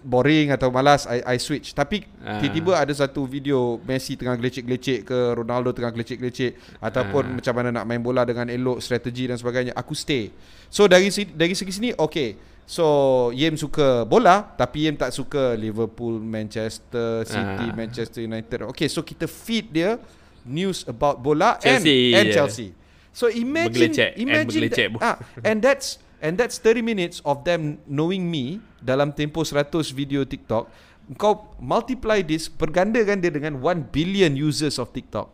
[0.04, 2.44] boring atau malas I, I switch tapi uh.
[2.44, 7.34] tiba-tiba ada satu video Messi tengah gelecek-gelecek ke Ronaldo tengah gelecek-gelecek ataupun uh.
[7.39, 10.28] macam mana nak main bola dengan elok strategi dan sebagainya aku stay
[10.68, 12.36] so dari dari segi sini okay
[12.68, 17.74] so Yem suka bola tapi Yem tak suka Liverpool Manchester City uh.
[17.74, 19.96] Manchester United okay so kita feed dia
[20.44, 22.36] news about bola Chelsea, and and yeah.
[22.36, 22.70] Chelsea
[23.16, 25.16] so imagine imagine and, that, ah,
[25.48, 30.69] and that's And that's 30 minutes of them knowing me dalam tempoh 100 video TikTok.
[31.17, 35.34] Kau multiply this, pergandakan dia dengan 1 billion users of TikTok.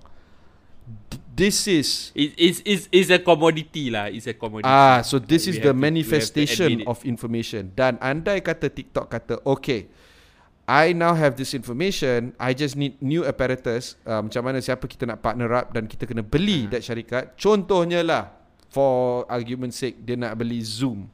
[1.38, 4.10] This is it is is is a commodity lah.
[4.10, 4.66] It's a commodity.
[4.66, 7.76] Ah, so this is the to, manifestation of information.
[7.78, 9.86] Dan andai kata TikTok kata, okay,
[10.68, 12.36] I now have this information.
[12.36, 13.96] I just need new apparatus.
[14.04, 16.76] Uh, macam mana siapa kita nak partner up dan kita kena beli uh.
[16.76, 17.38] that syarikat.
[17.40, 18.37] Contohnya lah,
[18.78, 21.10] for argument's sake dia nak beli Zoom.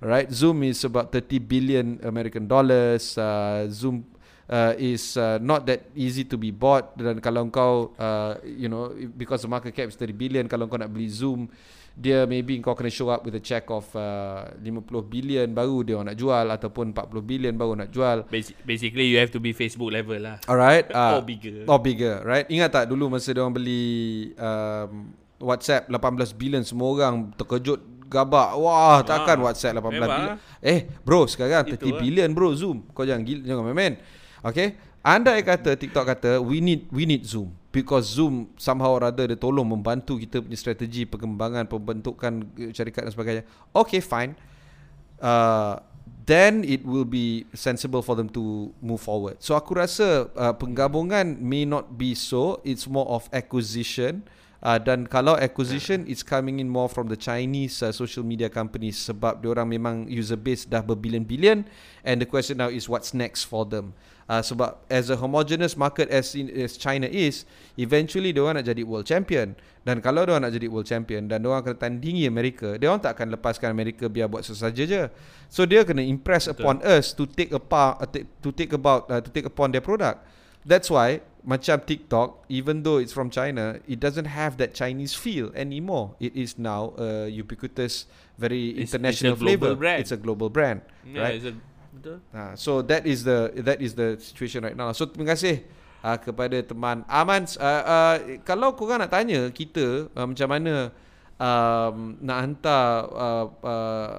[0.00, 0.28] Right?
[0.32, 3.16] Zoom is about 30 billion American dollars.
[3.20, 4.08] Uh, Zoom
[4.48, 8.92] uh, is uh, not that easy to be bought dan kalau kau uh, you know
[9.16, 11.48] because the market cap is 30 billion kalau kau nak beli Zoom
[11.94, 15.94] dia maybe kau kena show up with a check of uh, 50 billion baru dia
[16.02, 18.26] nak jual ataupun 40 billion baru nak jual
[18.66, 22.50] basically you have to be Facebook level lah alright uh, or bigger or bigger right
[22.50, 25.14] ingat tak dulu masa dia orang beli um,
[25.44, 28.56] WhatsApp 18 bilion semua orang terkejut gabak.
[28.56, 30.36] Wah, takkan ha, WhatsApp 18 bilion.
[30.64, 32.00] Eh, bro, sekarang 30 lah.
[32.00, 32.88] bilion bro Zoom.
[32.96, 33.94] Kau jangan gila jangan main-main.
[34.40, 34.80] Okay?
[35.04, 37.52] Anda kata TikTok kata we need we need Zoom.
[37.74, 43.10] because Zoom somehow or other dia tolong membantu kita punya strategi perkembangan pembentukan eh, syarikat
[43.10, 43.42] dan sebagainya.
[43.74, 44.38] Okay, fine.
[45.18, 45.82] Uh,
[46.22, 49.42] then it will be sensible for them to move forward.
[49.42, 52.62] So aku rasa uh, penggabungan may not be so.
[52.62, 54.22] It's more of acquisition.
[54.22, 54.30] Uh,
[54.80, 59.44] dan kalau acquisition it's coming in more from the Chinese uh, social media companies sebab
[59.44, 61.68] orang memang user base dah berbilion-bilion
[62.00, 63.92] and the question now is what's next for them.
[64.24, 67.44] Uh, sebab as a homogeneous market as in, as China is,
[67.76, 69.52] eventually dia orang nak jadi world champion.
[69.84, 72.88] Dan kalau dia orang nak jadi world champion dan dia orang kena tandingi Amerika, dia
[72.88, 75.12] orang tak akan lepaskan Amerika biar buat sesaja je.
[75.52, 76.56] So dia kena impress Betul.
[76.56, 80.24] upon us to take apart uh, to take about uh, to take upon their product.
[80.64, 85.52] That's why macam TikTok, even though it's from China, it doesn't have that Chinese feel
[85.52, 86.16] anymore.
[86.16, 88.08] It is now a ubiquitous,
[88.40, 89.76] very it's, international it's flavor.
[89.76, 90.00] Brand.
[90.00, 91.36] It's a global brand, yeah, right?
[91.36, 91.54] It's a,
[92.32, 94.90] uh, so that is the that is the situation right now.
[94.96, 95.62] So terima kasih
[96.00, 97.44] uh, kepada teman Aman.
[97.60, 100.92] Uh, uh, kalau korang nak tanya kita uh, macam mana
[101.38, 104.10] um, nak hantar uh, uh,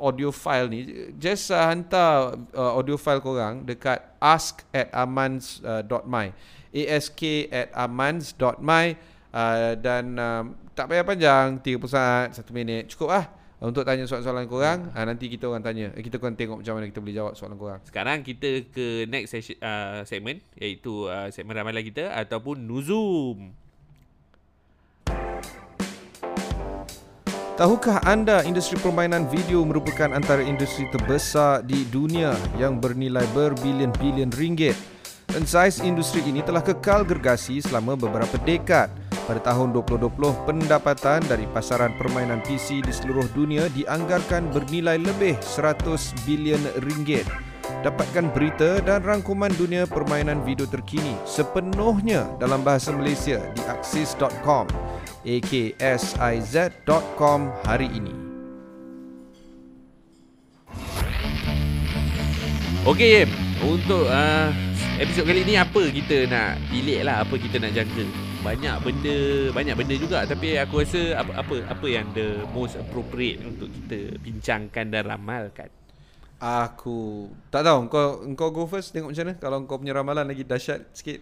[0.00, 6.34] audio file ni just uh, hantar uh, audio file korang dekat ask at amans.my uh,
[6.84, 7.16] ask
[7.48, 8.86] at amans.my
[9.32, 10.44] uh, dan um,
[10.76, 13.24] tak payah panjang 30 saat 1 minit cukup lah.
[13.56, 15.88] Untuk tanya soalan-soalan korang uh, nanti kita orang tanya.
[15.96, 17.80] Eh, kita akan tengok macam mana kita boleh jawab soalan korang.
[17.88, 23.56] Sekarang kita ke next session, uh, segment iaitu uh, segmen ramalan kita ataupun Nuzum.
[27.56, 34.76] Tahukah anda industri permainan video merupakan antara industri terbesar di dunia yang bernilai berbilion-bilion ringgit?
[35.36, 38.88] Dan saiz industri ini telah kekal gergasi selama beberapa dekad.
[39.28, 40.16] Pada tahun 2020,
[40.48, 47.28] pendapatan dari pasaran permainan PC di seluruh dunia dianggarkan bernilai lebih 100 bilion ringgit.
[47.84, 54.64] Dapatkan berita dan rangkuman dunia permainan video terkini sepenuhnya dalam bahasa Malaysia di axis.com
[55.20, 58.25] aksiz.com hari ini.
[62.86, 63.26] Okey,
[63.66, 64.54] untuk uh,
[65.02, 68.06] episod kali ni apa kita nak pilih lah, apa kita nak jangka.
[68.46, 69.18] Banyak benda,
[69.50, 74.14] banyak benda juga tapi aku rasa apa apa apa yang the most appropriate untuk kita
[74.22, 75.66] bincangkan dan ramalkan.
[76.38, 80.46] Aku tak tahu kau kau go first tengok macam mana kalau kau punya ramalan lagi
[80.46, 81.18] dahsyat sikit.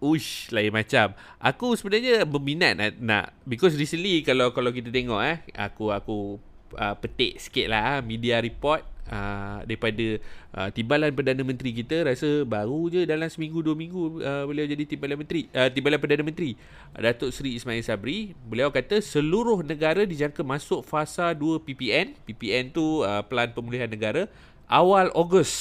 [0.00, 1.12] Ush, lain macam.
[1.44, 6.40] Aku sebenarnya berminat nak, nak because recently kalau kalau kita tengok eh, aku aku
[6.72, 8.80] uh, petik sikit lah media report
[9.10, 10.22] uh, daripada
[10.54, 14.86] uh, timbalan Perdana Menteri kita rasa baru je dalam seminggu dua minggu uh, beliau jadi
[14.86, 16.54] timbalan menteri uh, timbalan Perdana Menteri.
[16.94, 23.02] Datuk Seri Ismail Sabri beliau kata seluruh negara dijangka masuk fasa 2 PPN PPN tu
[23.02, 24.30] uh, Pelan Pemulihan Negara
[24.70, 25.52] awal Ogos.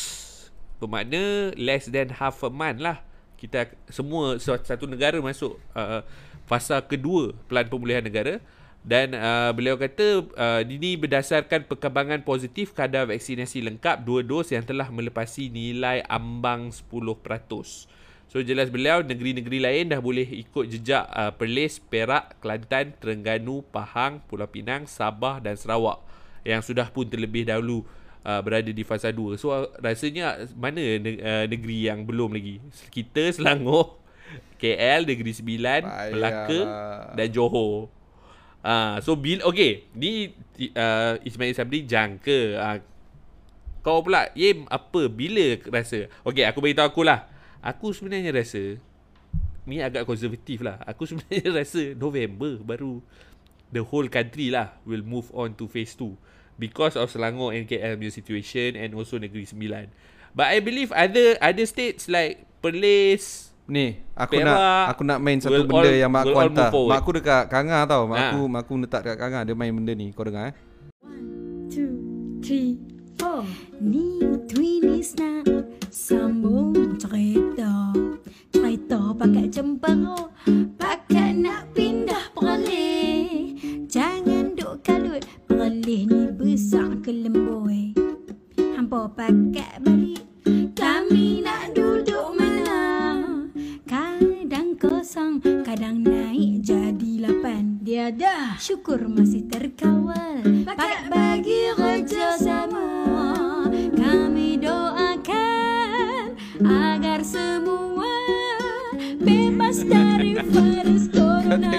[0.80, 3.04] Bermakna less than half a month lah
[3.40, 6.04] kita semua satu negara masuk uh,
[6.44, 8.44] fasa kedua pelan pemulihan negara
[8.80, 14.64] dan uh, beliau kata uh, ini berdasarkan perkembangan positif kadar vaksinasi lengkap dua dos yang
[14.64, 16.88] telah melepasi nilai ambang 10%.
[18.30, 24.22] So jelas beliau negeri-negeri lain dah boleh ikut jejak uh, Perlis, Perak, Kelantan, Terengganu, Pahang,
[24.30, 26.00] Pulau Pinang, Sabah dan Sarawak
[26.48, 27.84] yang sudah pun terlebih dahulu
[28.24, 29.36] uh, berada di fasa 2.
[29.36, 32.64] So uh, rasanya mana ne- uh, negeri yang belum lagi?
[32.94, 34.00] Kita Selangor,
[34.62, 35.82] KL, Negeri Sembilan.
[36.16, 36.62] Melaka
[37.18, 37.99] dan Johor.
[38.60, 40.36] Ah uh, so bil okey, ni
[40.76, 42.40] uh, Ismail Sabri jangka.
[42.60, 42.78] Uh,
[43.80, 46.12] kau pula, Yem, apa bila rasa?
[46.28, 47.32] Okey, aku beritahu aku lah.
[47.64, 48.76] Aku sebenarnya rasa
[49.64, 50.82] ni agak konservatif lah.
[50.84, 53.00] Aku sebenarnya rasa November baru
[53.70, 56.10] the whole country lah will move on to phase 2
[56.58, 59.88] because of Selangor and KL punya situation and also Negeri Sembilan.
[60.34, 65.38] But I believe other other states like Perlis, Ni, aku Perak, nak aku nak main
[65.38, 66.74] satu benda all, yang mak aku hantar.
[66.74, 68.10] Mak aku dekat Kanga tau.
[68.10, 68.26] Mak ha.
[68.34, 70.10] aku mak aku letak dekat Kanga dia main benda ni.
[70.10, 70.54] Kau dengar eh?
[71.06, 71.94] One, two,
[72.42, 72.82] three,
[73.22, 73.46] four.
[73.78, 75.46] Ni twinis na
[75.94, 77.94] sambung cerita.
[78.50, 80.34] Cerita pakai cemparo.
[80.74, 83.54] Pakai nak pindah peralih.
[83.86, 87.94] Jangan duk kalut peralih ni besar ke lemboi.
[88.74, 90.26] Hampa pakai balik.
[90.74, 91.89] Kami nak duduk
[95.10, 97.82] kosong, kadang naik jadi lapan.
[97.82, 100.46] Dia dah syukur masih terkawal.
[100.70, 103.10] Pakai bagi kerja sama.
[103.74, 108.22] Kami doakan agar semua
[109.18, 111.74] bebas dari virus corona.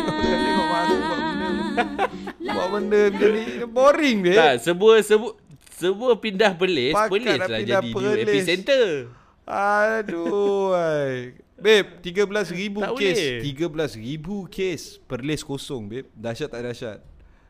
[2.50, 4.38] Buat benda ni boring dia.
[4.42, 5.34] Tak, sebuah sebuah
[5.78, 7.94] sebuah pindah pelis, pelis lah jadi perlis.
[7.94, 9.06] new epicenter.
[9.46, 10.74] Aduh.
[11.60, 13.16] Babe, 13,000 Tak kes.
[13.16, 13.38] boleh.
[13.44, 14.82] 13,000 kes.
[15.00, 16.08] Perlis kosong, babe.
[16.12, 16.98] Dahsyat tak dahsyat?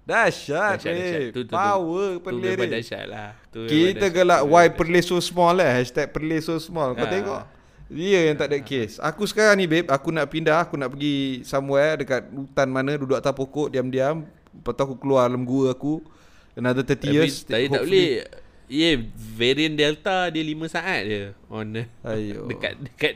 [0.02, 0.98] Dahsyat, Dahsyat, babe.
[1.00, 1.20] dahsyat.
[1.22, 2.74] Tu- tu- tu- Power Tu perlis memang ni.
[2.74, 3.30] dahsyat lah.
[3.48, 5.70] Tu memang Kita gelak Tu why memang perlis so small lah.
[5.72, 6.92] Hashtag perlis so small.
[6.92, 7.08] Kau Ah.
[7.08, 7.42] tengok.
[7.86, 8.98] Dia yang tak ada kes.
[8.98, 9.86] Aku sekarang ni, babe.
[9.86, 10.62] Aku nak pindah.
[10.62, 12.94] Aku nak pergi somewhere dekat hutan mana.
[12.94, 13.66] Duduk atas pokok.
[13.68, 14.26] Diam-diam.
[14.50, 16.02] Lepas tu aku keluar dalam gua aku.
[16.52, 17.34] Another 30 Tapi, years.
[17.42, 18.10] tapi tak boleh.
[18.70, 21.66] Ya, yeah, variant Delta dia 5 saat je on
[22.06, 22.46] Ayo.
[22.50, 23.14] dekat dekat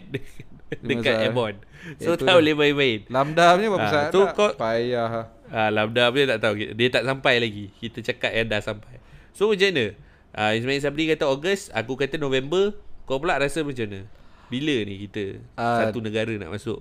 [0.80, 1.22] dekat saat.
[1.22, 1.58] airborne.
[1.96, 2.34] So tak dah.
[2.34, 2.98] boleh main-main.
[3.06, 4.32] Lambda punya berapa Ah, saat tu tak?
[4.32, 5.26] kau- Payah lah.
[5.46, 6.54] Ah, Lambda dia tak tahu.
[6.72, 7.68] Dia tak sampai lagi.
[7.74, 8.98] Kita cakap yang dah sampai.
[9.30, 9.86] So macam mana?
[10.30, 12.74] Ah, Ismail Sabri kata Ogos, aku kata November.
[13.04, 14.00] Kau pula rasa macam mana?
[14.46, 16.80] Bila ni kita Ah, satu negara nak masuk?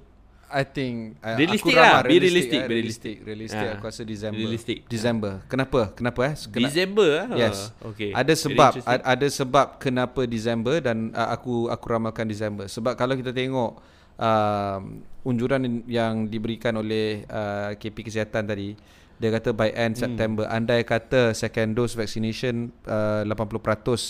[0.53, 3.65] I think uh, Realistic aku lah, ramai be realistic, eh, be realistic, realistic.
[3.65, 4.37] Ah, Aku rasa December.
[4.37, 4.77] realistic.
[4.85, 5.31] December.
[5.49, 5.81] Kenapa?
[5.97, 6.33] Kenapa eh?
[6.53, 7.27] Kena, December ah.
[7.33, 7.73] Yes.
[7.81, 8.13] Okay.
[8.13, 12.69] Ada sebab ada sebab kenapa December dan uh, aku aku ramalkan December.
[12.69, 13.81] Sebab kalau kita tengok
[14.21, 18.77] um, unjuran yang diberikan oleh uh, KP Kesihatan tadi
[19.17, 20.03] dia kata by end Hmm.
[20.03, 23.57] September andai kata second dose vaccination uh, 80%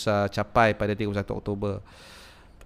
[0.10, 1.80] uh, capai pada 31 Oktober.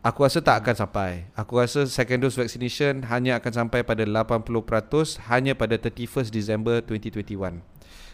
[0.05, 1.25] Aku rasa tak akan sampai.
[1.33, 7.59] Aku rasa second dose vaccination hanya akan sampai pada 80% hanya pada 31st December 2021.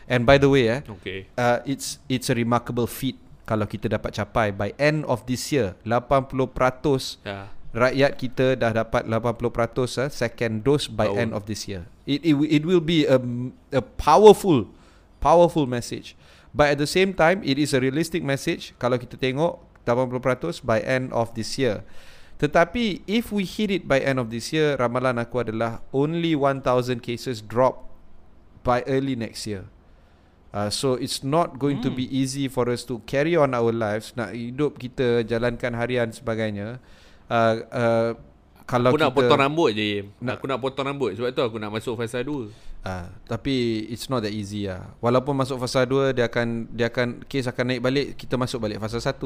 [0.08, 1.32] And by the way eh, Okay.
[1.40, 5.76] uh, it's it's a remarkable feat kalau kita dapat capai by end of this year
[5.88, 7.52] 80% Ya.
[7.72, 11.16] rakyat kita dah dapat 80% uh, second dose by Tahu.
[11.20, 11.88] end of this year.
[12.04, 13.20] It it, it will be a,
[13.72, 14.68] a powerful
[15.20, 16.16] powerful message.
[16.54, 20.80] But at the same time it is a realistic message kalau kita tengok 80% by
[20.80, 21.84] end of this year.
[22.40, 27.00] Tetapi if we hit it by end of this year, ramalan aku adalah only 1000
[27.00, 27.88] cases drop
[28.68, 29.68] by early next year.
[30.54, 34.14] Uh, so it's not going to be easy for us to carry on our lives
[34.14, 36.78] nak hidup kita jalankan harian sebagainya
[37.26, 38.10] uh, uh,
[38.70, 40.06] kalau Aku kita nak potong rambut je.
[40.22, 42.54] Nak- Aku nak potong rambut Sebab tu aku nak masuk fasa 2
[42.86, 47.26] uh, tapi it's not that easy lah walaupun masuk fasa 2 dia akan dia akan
[47.26, 49.20] kes akan naik balik kita masuk balik fasa 1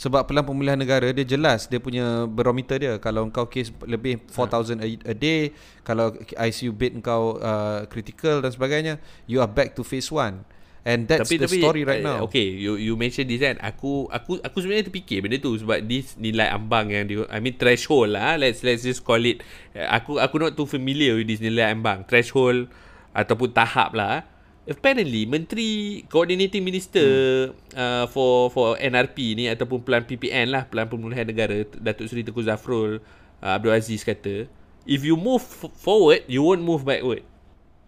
[0.00, 2.96] sebab pelan pemulihan negara dia jelas dia punya barometer dia.
[2.96, 5.52] Kalau engkau kes lebih 4000 a, a day
[5.84, 8.96] kalau ICU bed engkau uh, critical dan sebagainya
[9.28, 10.40] you are back to phase 1
[10.88, 12.24] and that's the story right eh, now.
[12.24, 13.60] Okay you you mention this kan.
[13.60, 17.60] Aku aku aku sebenarnya terfikir benda tu Sebab this nilai ambang yang di, I mean
[17.60, 18.40] threshold lah.
[18.40, 19.44] Let's let's just call it
[19.76, 22.08] eh, Aku aku not too familiar with this nilai ambang.
[22.08, 22.72] Threshold
[23.12, 24.29] Ataupun tahap lah
[24.70, 27.08] Apparently Menteri Coordinating Minister
[27.50, 27.74] hmm.
[27.74, 32.46] uh, For for NRP ni Ataupun Pelan PPN lah Pelan Pemulihan Negara Datuk Seri Tengku
[32.46, 33.02] Zafrul
[33.42, 34.46] uh, Abdul Aziz kata
[34.86, 37.26] If you move f- forward You won't move backward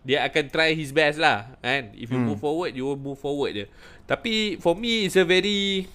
[0.02, 2.34] dia akan try his best lah kan if you hmm.
[2.34, 3.66] move forward you will move forward je
[4.02, 5.86] tapi for me it's a very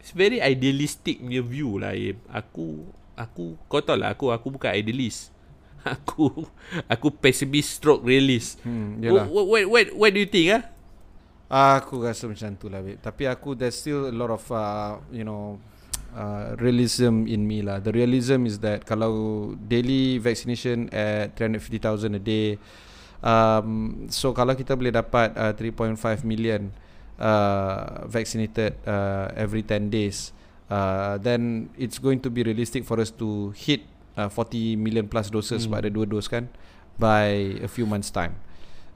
[0.00, 2.16] it's very idealistic punya view lah Im.
[2.32, 5.28] aku aku kau tahu lah aku aku bukan idealist
[5.84, 6.46] aku
[6.86, 9.26] aku pessimist stroke realist Hmm, yalah.
[9.26, 10.64] what, what, what, what do you think ah
[11.52, 12.96] Aku rasa macam tu lah babe.
[12.96, 15.60] Tapi aku there's still a lot of uh, you know
[16.16, 17.76] uh, realism in me lah.
[17.76, 22.56] The realism is that kalau daily vaccination at 350,000 a day
[23.20, 26.72] um, so kalau kita boleh dapat uh, 3.5 million
[27.20, 30.32] uh, vaccinated uh, every 10 days
[30.72, 33.84] uh, then it's going to be realistic for us to hit
[34.14, 36.48] uh, 40 million plus doses sebab ada dua dos kan
[36.94, 38.36] by a few months time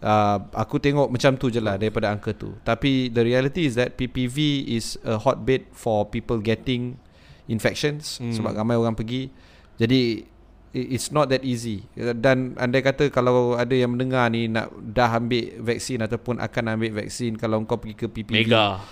[0.00, 3.94] uh, aku tengok macam tu je lah daripada angka tu tapi the reality is that
[3.94, 4.36] PPV
[4.68, 7.00] is a hotbed for people getting
[7.46, 8.32] infections Hmm.
[8.32, 9.30] sebab ramai orang pergi
[9.76, 10.24] jadi
[10.72, 15.64] it's not that easy dan andai kata kalau ada yang mendengar ni nak dah ambil
[15.64, 18.84] vaksin ataupun akan ambil vaksin kalau kau pergi ke PPV mega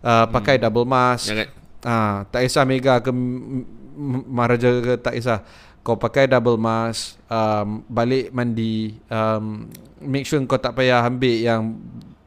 [0.00, 1.32] uh, pakai double mask
[1.80, 5.40] Ah, tak kisah mega ke M- M- Maharaja ke tak kisah.
[5.90, 9.66] Kau pakai double mask, um, balik mandi, um,
[9.98, 11.74] make sure kau tak payah ambil yang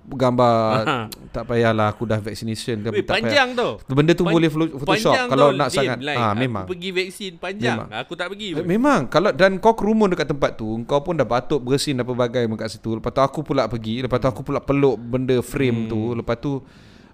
[0.04, 1.00] gambar Aha.
[1.32, 3.96] tak payahlah aku dah vaccination ke Weh, tak panjang tu payah.
[3.96, 5.78] Benda tu Pan- boleh photoshop kalau tau, nak Dim.
[5.80, 5.98] sangat.
[6.04, 6.66] Like, Ah memang.
[6.68, 7.90] aku pergi vaksin panjang Memang.
[7.96, 11.24] aku tak pergi Eh, Memang kalau dan kau kerumun dekat tempat tu kau pun dah
[11.24, 14.60] batuk bersin apa bagai dekat situ lepas tu aku pula pergi lepas tu aku pula
[14.60, 15.90] peluk benda frame hmm.
[15.90, 16.60] tu lepas tu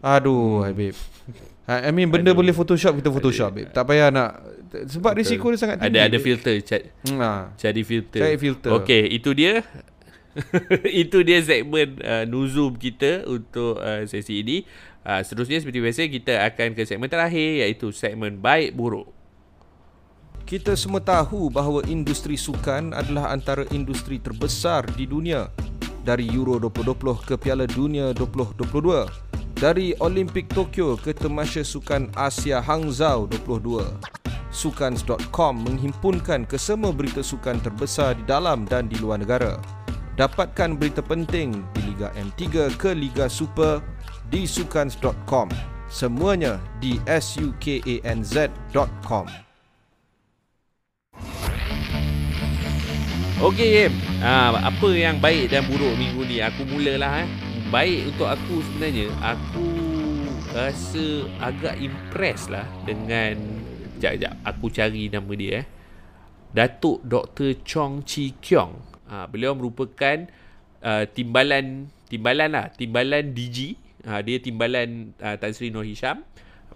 [0.02, 0.74] aduh hmm.
[0.74, 0.98] babe
[1.70, 5.60] I I mean benda boleh photoshop kita photoshop babe tak payah nak sebab risiko dia
[5.62, 7.42] sangat tinggi ada ada filter chat Hmm, ah.
[7.58, 8.22] Cari filter.
[8.22, 8.70] Cari filter.
[8.70, 9.66] Okey, itu dia.
[11.04, 14.58] itu dia segmen uh, Nuzum kita untuk uh, sesi ini.
[15.02, 19.10] Uh, seterusnya seperti biasa kita akan ke segmen terakhir iaitu segmen baik buruk.
[20.46, 25.50] Kita semua tahu bahawa industri sukan adalah antara industri terbesar di dunia.
[26.00, 29.29] Dari Euro 2020 ke Piala Dunia 2022.
[29.56, 33.82] Dari Olimpik Tokyo ke Tamasya Sukan Asia Hangzhou 22.
[34.50, 39.58] Sukans.com menghimpunkan kesemua berita sukan terbesar di dalam dan di luar negara.
[40.20, 43.80] Dapatkan berita penting di Liga M3 ke Liga Super
[44.28, 45.48] di Sukans.com.
[45.90, 47.66] Semuanya di sukanz.com.
[53.40, 53.88] Okey.
[54.20, 56.44] Ah, apa yang baik dan buruk minggu ni?
[56.44, 57.49] Aku mulalah eh.
[57.70, 59.70] Baik untuk aku sebenarnya, aku
[60.58, 61.06] rasa
[61.38, 63.38] agak impress lah dengan
[64.00, 64.34] Sekejap, sekejap.
[64.48, 65.66] Aku cari nama dia eh.
[66.56, 67.62] Datuk Dr.
[67.68, 68.74] Chong Chi Kiong.
[69.12, 70.26] Ha, beliau merupakan
[70.80, 73.76] uh, timbalan timbalan lah, timbalan DG.
[74.08, 76.24] Ha, dia timbalan uh, Tan Sri Nur Hisham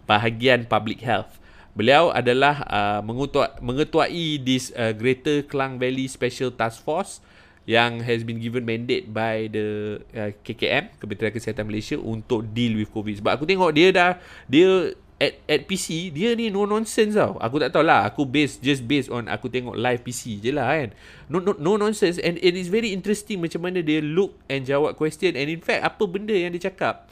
[0.03, 1.39] bahagian public health.
[1.73, 7.23] Beliau adalah uh, mengetua, mengetuai this uh, Greater Klang Valley Special Task Force
[7.63, 12.91] yang has been given mandate by the uh, KKM Kementerian Kesihatan Malaysia untuk deal with
[12.91, 13.23] COVID.
[13.23, 14.11] Sebab aku tengok dia dah
[14.51, 14.91] dia
[15.23, 17.39] at at PC dia ni no nonsense tau.
[17.39, 18.03] Aku tak tahu lah.
[18.11, 20.91] Aku base just based on aku tengok live PC je lah kan.
[21.31, 24.99] No no, no nonsense and it is very interesting macam mana dia look and jawab
[24.99, 27.07] question and in fact apa benda yang dia cakap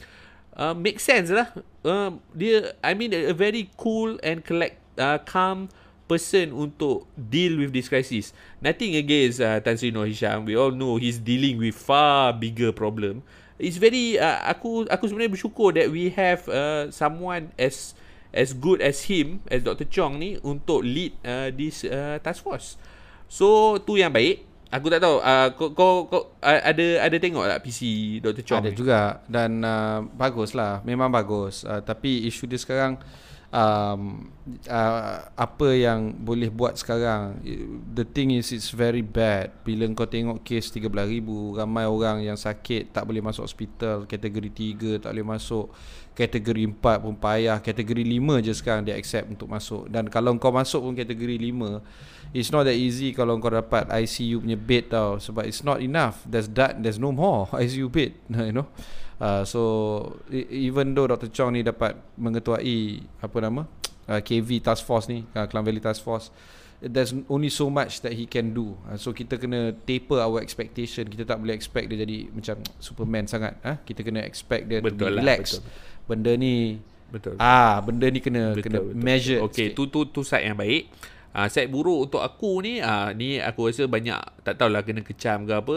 [0.60, 1.48] uh, make sense lah.
[1.80, 5.72] Uh, dia I mean a, a very cool and collect uh, calm
[6.12, 8.36] person untuk deal with this crisis.
[8.60, 10.44] Nothing against uh, Tan Sri Nur Hisham.
[10.44, 13.24] We all know he's dealing with far bigger problem.
[13.56, 17.96] It's very uh, aku aku sebenarnya bersyukur that we have uh, someone as
[18.34, 19.88] as good as him as Dr.
[19.88, 22.76] Chong ni untuk lead uh, this uh, task force.
[23.32, 24.52] So tu yang baik.
[24.72, 27.80] Aku tak tahu uh, kau, kau, kau uh, ada ada tengok tak PC
[28.24, 28.40] Dr.
[28.40, 28.64] Chong?
[28.64, 28.76] Ada ni?
[28.76, 31.60] juga dan uh, bagus lah, memang bagus.
[31.68, 32.96] Uh, tapi isu dia sekarang
[33.52, 34.32] um,
[34.66, 37.38] uh, apa yang boleh buat sekarang
[37.92, 39.52] the thing is it's very bad.
[39.62, 41.22] Bila kau tengok kes 13,000
[41.60, 44.50] ramai orang yang sakit tak boleh masuk hospital kategori
[44.98, 45.70] 3 tak boleh masuk
[46.12, 50.52] kategori 4 pun payah kategori 5 je sekarang dia accept untuk masuk dan kalau kau
[50.52, 55.16] masuk pun kategori 5 it's not that easy kalau kau dapat ICU punya bed tau
[55.16, 58.12] sebab it's not enough there's that there's no more ICU bed
[58.48, 58.68] you know
[59.20, 59.60] uh, so
[60.28, 61.32] e- even though Dr.
[61.32, 63.64] Chong ni dapat mengetuai apa nama
[64.08, 66.28] uh, KV task force ni uh, Klang Valley task force
[66.82, 71.06] there's only so much that he can do uh, so kita kena taper our expectation
[71.06, 73.76] kita tak boleh expect dia jadi macam superman sangat ah uh?
[73.86, 75.91] kita kena expect dia Betul to be lah, relax betul.
[76.06, 76.82] Benda ni
[77.12, 77.36] Betul.
[77.36, 80.88] ah benda ni kena betul, kena measure Okey, tu tu tu side yang baik.
[81.32, 85.04] Ah uh, side buruk untuk aku ni ah ni aku rasa banyak tak tahulah kena
[85.04, 85.76] kecam ke apa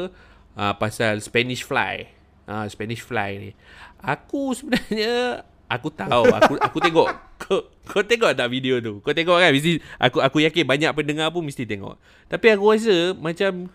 [0.55, 2.07] uh, pasal Spanish fly.
[2.47, 3.51] Ah Spanish fly ni.
[3.99, 7.09] Aku sebenarnya aku tahu aku aku tengok
[7.41, 7.59] kau,
[7.89, 11.41] kau tengok tak video tu kau tengok kan mesti aku aku yakin banyak pendengar pun
[11.41, 11.97] mesti tengok
[12.29, 13.69] tapi aku rasa macam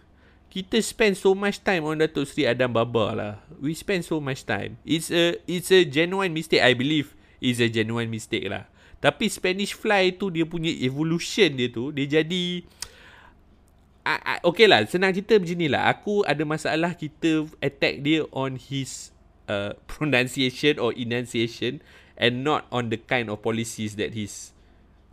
[0.50, 3.34] kita spend so much time on Datuk Sri Adam Baba lah.
[3.62, 4.82] We spend so much time.
[4.82, 6.60] It's a it's a genuine mistake.
[6.60, 8.66] I believe it's a genuine mistake lah.
[8.98, 12.66] Tapi Spanish Fly tu dia punya evolution dia tu dia jadi
[14.00, 15.86] I, I, okay lah senang cerita macam ni lah.
[15.86, 19.14] Aku ada masalah kita attack dia on his
[19.46, 21.78] uh, pronunciation or enunciation
[22.18, 24.50] and not on the kind of policies that he's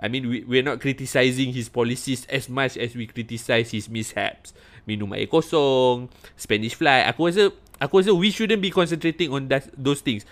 [0.02, 4.54] I mean we we're not criticizing his policies as much as we criticize his mishaps
[4.88, 6.08] minum air kosong
[6.40, 10.26] Spanish fly aku rasa aku rasa we shouldn't be concentrating on that, those things.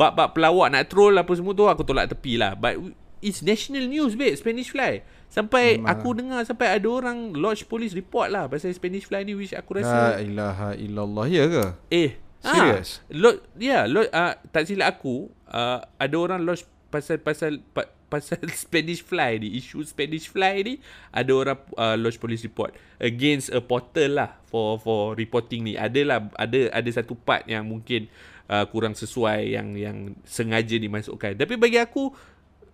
[0.00, 2.58] Bab-bab pelawak nak troll apa semua tu aku tolak tepi lah.
[2.58, 2.80] But
[3.22, 5.86] it's national news babe Spanish fly sampai Memang.
[5.86, 9.78] aku dengar sampai ada orang lodge police report lah pasal Spanish fly ni which aku
[9.78, 11.64] la rasa ilaha illallah ya ke?
[11.92, 13.04] Eh, Serious?
[13.04, 17.60] Ah, lo, ya, yeah, lo, uh, tak silap aku, uh, ada orang lodge pasal pasal
[17.60, 20.74] pa, pasal Spanish fly ni, isu Spanish fly ni,
[21.14, 25.78] ada orang uh, lodge police report against a portal lah for for reporting ni.
[25.78, 28.10] Adalah ada ada satu part yang mungkin
[28.50, 31.38] uh, kurang sesuai yang yang sengaja dimasukkan.
[31.38, 32.10] Tapi bagi aku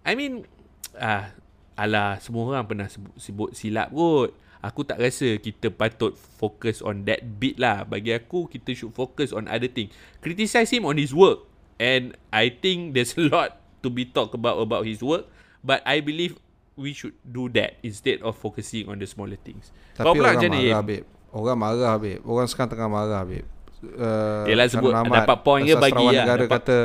[0.02, 0.48] I mean
[0.96, 1.30] ah
[1.76, 4.32] alah semua orang pernah sebut, sebut silap kot.
[4.64, 7.86] Aku tak rasa kita patut focus on that bit lah.
[7.86, 9.94] Bagi aku, kita should focus on other thing.
[10.18, 11.46] Criticize him on his work.
[11.78, 15.30] And I think there's a lot to be talk about about his work.
[15.62, 16.34] But I believe
[16.74, 19.70] we should do that instead of focusing on the smaller things.
[19.94, 20.82] Tapi Kau pula orang macam marah, Yim?
[20.84, 21.06] babe.
[21.30, 22.20] Orang marah, babe.
[22.20, 23.46] Orang sekarang tengah marah, babe.
[23.76, 26.12] Uh, Yelah, sebut- dapat point ke bagi lah.
[26.16, 26.78] negara Dapat- kata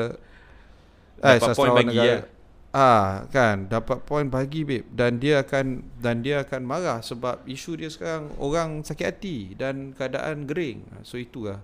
[1.17, 2.23] dapat point sastrawan bagi negara, lah.
[2.71, 7.75] Ah, kan, dapat point bagi babe dan dia akan dan dia akan marah sebab isu
[7.75, 10.87] dia sekarang orang sakit hati dan keadaan gering.
[11.03, 11.59] So itulah.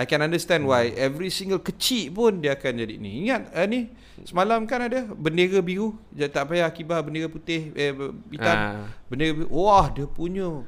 [0.00, 3.28] I can understand why every single kecil pun dia akan jadi ni.
[3.28, 3.92] Ingat uh, ni
[4.24, 7.92] semalam kan ada bendera biru, dia tak payah kibar bendera putih eh
[8.32, 8.56] hitam.
[8.56, 8.88] Ah.
[9.12, 9.48] Bendera biru.
[9.52, 10.64] Wah, dia punya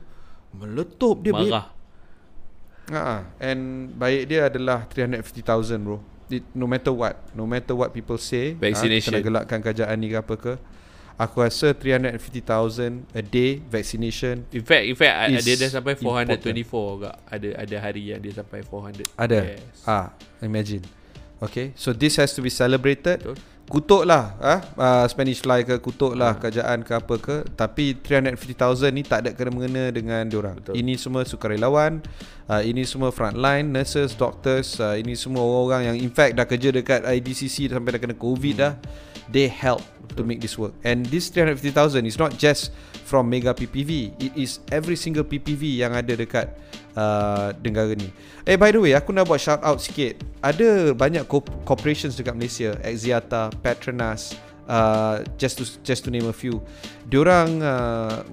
[0.53, 1.33] meletup dia.
[1.33, 1.73] Marah.
[2.93, 6.05] Ha, and baik dia adalah 350,000 bro.
[6.29, 9.17] It, no matter what, no matter what people say, Vaccination.
[9.17, 10.53] Ha, kita nak gelakkan kerajaan ni ke apa ke.
[11.21, 16.57] Aku rasa 350,000 a day vaccination In fact, in fact dia dah sampai 424 important.
[16.97, 17.15] agak.
[17.29, 19.07] Ada ada hari yang dia sampai 400.
[19.17, 19.39] ada.
[19.45, 19.85] Yes.
[19.85, 20.07] Ah,
[20.41, 20.83] imagine.
[21.43, 23.19] Okay, so this has to be celebrated.
[23.23, 24.05] Betul.
[24.05, 29.03] Lah ah, uh, Spanish fly ke kutuk lah kerajaan ke apa ke tapi 350,000 ni
[29.07, 30.61] tak ada kena mengena dengan diorang.
[30.61, 30.77] Betul.
[30.77, 32.05] Ini semua sukarelawan,
[32.53, 36.69] uh, ini semua frontline nurses, doctors, uh, ini semua orang-orang yang in fact dah kerja
[36.69, 38.75] dekat IDCC sampai dah kena covid dah.
[39.33, 39.81] They help
[40.17, 40.77] to make this work.
[40.85, 42.71] And this 350,000 is not just
[43.09, 44.13] from Mega PPV.
[44.21, 46.53] It is every single PPV yang ada dekat
[46.97, 48.13] uh, negara ni.
[48.45, 50.21] Eh by the way, aku nak buat shout out sikit.
[50.45, 54.37] Ada banyak co- corporations dekat Malaysia, Axiata, Petronas,
[54.69, 56.61] uh, just to just to name a few.
[57.09, 58.25] Diorang uh,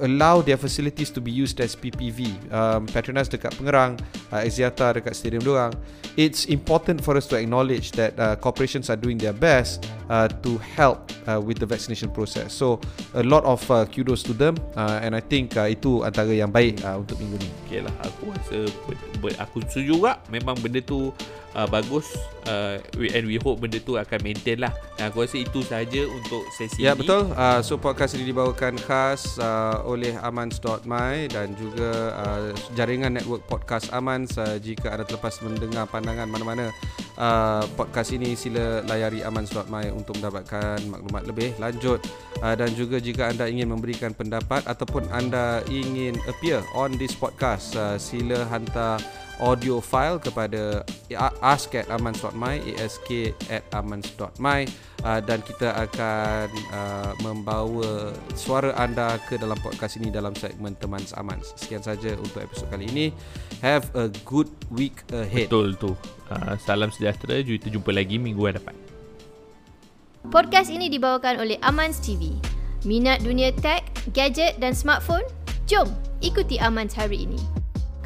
[0.00, 2.30] allow their facilities to be used as PPV.
[2.52, 3.98] Um, Petronas dekat Pengerang,
[4.32, 5.72] uh, Axiata dekat stadium diorang.
[6.18, 10.58] It's important for us to acknowledge that uh, corporations are doing their best uh, to
[10.58, 12.50] help uh, with the vaccination process.
[12.50, 12.82] So
[13.14, 16.50] a lot of uh, kudos to them uh, and I think uh, itu antara yang
[16.50, 17.48] baik uh, untuk minggu ni.
[17.68, 18.58] Okay lah Aku rasa
[19.44, 21.12] Aku setuju juga Memang benda tu
[21.52, 22.16] uh, Bagus
[22.48, 26.82] uh, And we hope benda tu akan maintain lah aku rasa itu saja Untuk sesi
[26.82, 27.28] Ya ini betul.
[27.36, 33.92] Uh, so podcast ini dibawakan khas uh, oleh amans.my dan juga uh, jaringan network podcast
[33.92, 34.17] Amans.
[34.24, 36.74] Uh, jika anda terlepas mendengar pandangan mana-mana
[37.20, 42.02] uh, podcast ini sila layari amans.my untuk mendapatkan maklumat lebih lanjut.
[42.42, 47.78] Uh, dan juga jika anda ingin memberikan pendapat ataupun anda ingin appear on this podcast,
[47.78, 48.98] uh, sila hantar
[49.38, 50.82] audio file kepada
[51.42, 53.02] ask at amans.my ask
[53.50, 54.66] at amans.my
[55.06, 61.02] uh, dan kita akan uh, membawa suara anda ke dalam podcast ini dalam segmen teman
[61.14, 61.54] Amans.
[61.56, 63.06] Sekian saja untuk episod kali ini.
[63.62, 65.50] Have a good week ahead.
[65.50, 65.98] Betul tu
[66.30, 68.70] uh, Salam sejahtera Kita jumpa lagi minggu depan
[70.30, 72.36] Podcast ini dibawakan oleh Amans TV.
[72.86, 73.82] Minat dunia tech,
[74.14, 75.24] gadget dan smartphone?
[75.66, 75.88] Jom
[76.20, 77.57] ikuti Amans hari ini.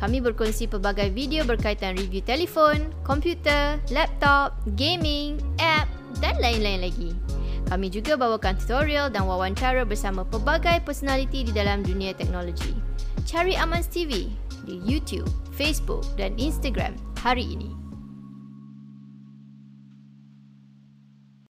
[0.02, 5.86] Kami berkongsi pelbagai video berkaitan review telefon, komputer, laptop, gaming, app
[6.18, 7.14] dan lain-lain lagi.
[7.70, 12.74] Kami juga bawakan tutorial dan wawancara bersama pelbagai personaliti di dalam dunia teknologi.
[13.30, 14.26] Cari Amans TV
[14.66, 17.81] di YouTube, Facebook dan Instagram hari ini.